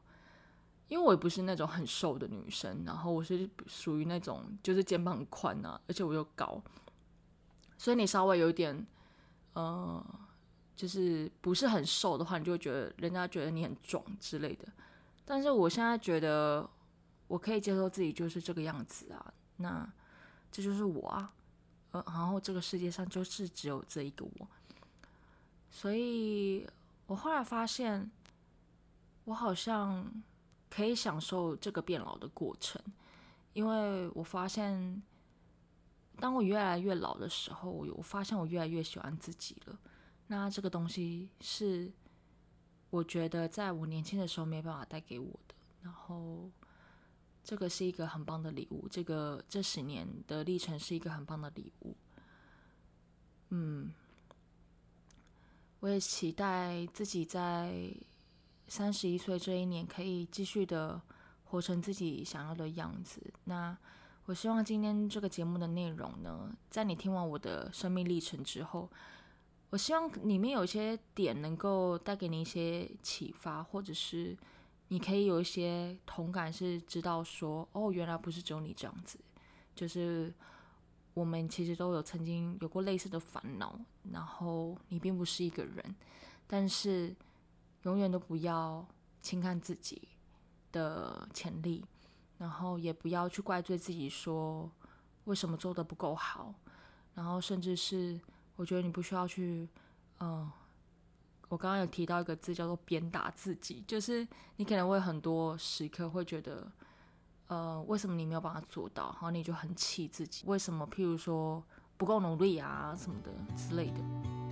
[0.88, 6.62] 因为我也不是那种很瘦的女生，然后我是属于那种就是肩膀很宽啊，而且我又高，
[7.78, 8.86] 所以你稍微有一点
[9.54, 10.04] 呃，
[10.76, 14.68] 就是不是很瘦的话，你就会觉得人家觉得你很壮之类的。
[15.24, 16.68] 但是我现在觉得
[17.30, 19.88] 我可以接受自己就是这个样子啊，那
[20.50, 21.32] 这就是我啊，
[21.92, 24.48] 呃，然后这个世界上就是只有这一个我，
[25.70, 26.66] 所以
[27.06, 28.10] 我后来发现，
[29.24, 30.10] 我好像
[30.68, 32.82] 可以享受这个变老的过程，
[33.52, 35.00] 因为我发现。
[36.18, 39.78] 当我越来越老的时候，我我发现我越来越喜欢自己了。
[40.26, 41.90] 那这个东西是
[42.90, 45.54] 我觉得在我年轻的时候没办法带给我的。
[45.80, 46.50] 然后
[47.42, 51.96] 这个是一个很棒的礼物，这个这十年的历程是一个很棒的礼物。
[53.48, 53.90] 嗯，
[55.80, 57.92] 我也期待自己在
[58.68, 61.00] 三十一岁这一年可以继续的
[61.44, 63.32] 活成自己想要的样子。
[63.44, 63.76] 那。
[64.26, 68.88] 我希望今天这个节目的内容呢，在你听完我的生命历程之后，
[69.70, 74.38] 我希望里面有一些点能够带给你一些启发，或者是
[74.90, 79.18] 你可以有一些同感，是知道说，哦，原来不是只有你这样子，
[79.74, 80.32] 就是
[81.14, 83.76] 我们其实都有曾经有过类似的烦恼，
[84.12, 85.96] 然后你并不是一个人，
[86.46, 87.16] 但是
[87.82, 88.86] 永远都不要
[89.22, 90.08] 轻看自己
[90.70, 91.84] 的潜力。
[92.38, 94.72] 然后也不要去怪罪自己，说
[95.24, 96.54] 为什么做的不够好。
[97.12, 98.18] 然后甚至是，
[98.56, 99.68] 我觉得你不需要去，
[100.20, 100.50] 嗯，
[101.50, 104.26] 我刚刚有提到一个字叫做鞭打自己，就是
[104.56, 106.66] 你可能会很多时刻会觉得，
[107.48, 109.06] 呃，为什么你没有办法做到？
[109.06, 110.86] 然后你就很气自己，为什么？
[110.86, 111.62] 譬如说
[111.96, 114.49] 不够努力啊什么的之类的。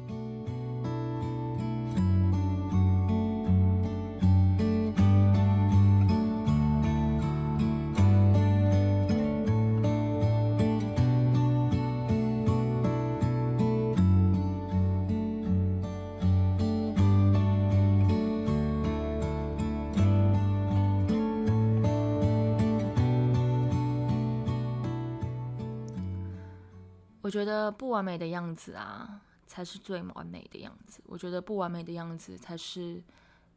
[27.28, 31.02] 我觉得不完美的样子啊，才是最完美的样子。
[31.04, 33.02] 我觉得不完美的样子才是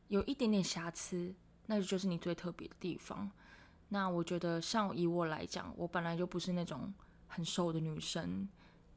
[0.09, 1.33] 有一点点瑕疵，
[1.67, 3.31] 那就是你最特别的地方。
[3.87, 6.93] 那我觉得，像以我来讲，我本来就不是那种
[7.29, 8.45] 很瘦的女生，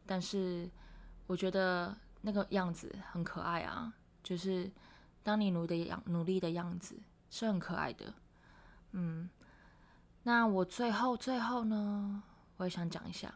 [0.05, 0.69] 但是
[1.29, 3.95] 我觉得那个样子很可爱啊。
[4.25, 4.69] 就是
[5.23, 6.99] 当你努的样努力的样子
[7.31, 8.13] 是很可爱的。
[8.91, 9.31] 嗯，
[10.25, 12.25] 那我最后最后呢，
[12.57, 13.33] 我也想讲一下。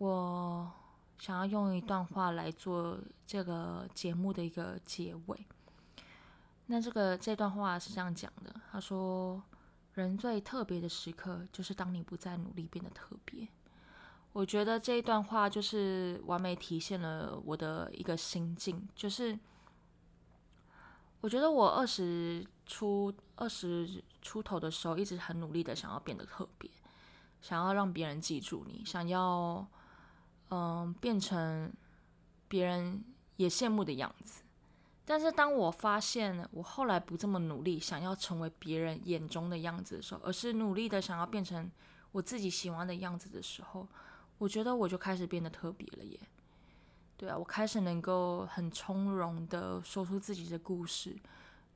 [0.00, 0.72] 我
[1.18, 5.46] 想要用一段话来做这个节目的一个结尾。
[6.66, 9.42] 那这个这段话是这样讲的：他说，
[9.92, 13.46] 人最特别的时刻，就是当你不再努力，变得特别。
[14.32, 19.38] 我觉得这一段话就是完美体现了我的一个心境，就是
[21.20, 26.70] 我觉得我二十出二十出头的时候，一直很努力的想要变得特别，
[27.42, 29.68] 想要让别人记住你，想要。
[30.50, 31.72] 嗯，变成
[32.48, 33.04] 别人
[33.36, 34.42] 也羡慕的样子。
[35.04, 41.68] 但是当我发现我后来不这么努力，想要成为别人眼中的样子的时候，而是努力的想要变成
[42.12, 43.88] 我自己喜欢的样子的时候，
[44.38, 46.20] 我觉得我就开始变得特别了耶。
[47.16, 51.16] 对啊，我开始能够很从容的说出自己的故事，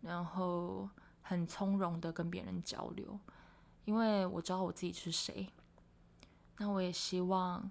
[0.03, 0.89] 然后
[1.23, 3.19] 很从容的跟别人交流，
[3.85, 5.49] 因为我知道我自己是谁。
[6.59, 7.71] 那我也希望。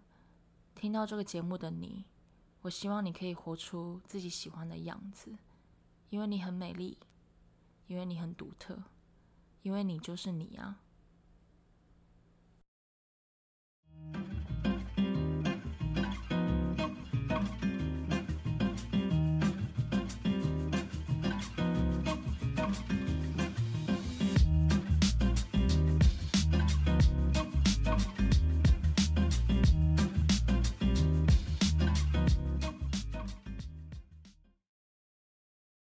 [0.75, 2.05] 听到这个节目的你，
[2.61, 5.37] 我希望你可以活出自己喜欢的样子，
[6.09, 6.97] 因为你很美丽，
[7.87, 8.83] 因为你很独特，
[9.61, 10.79] 因为你就是你啊。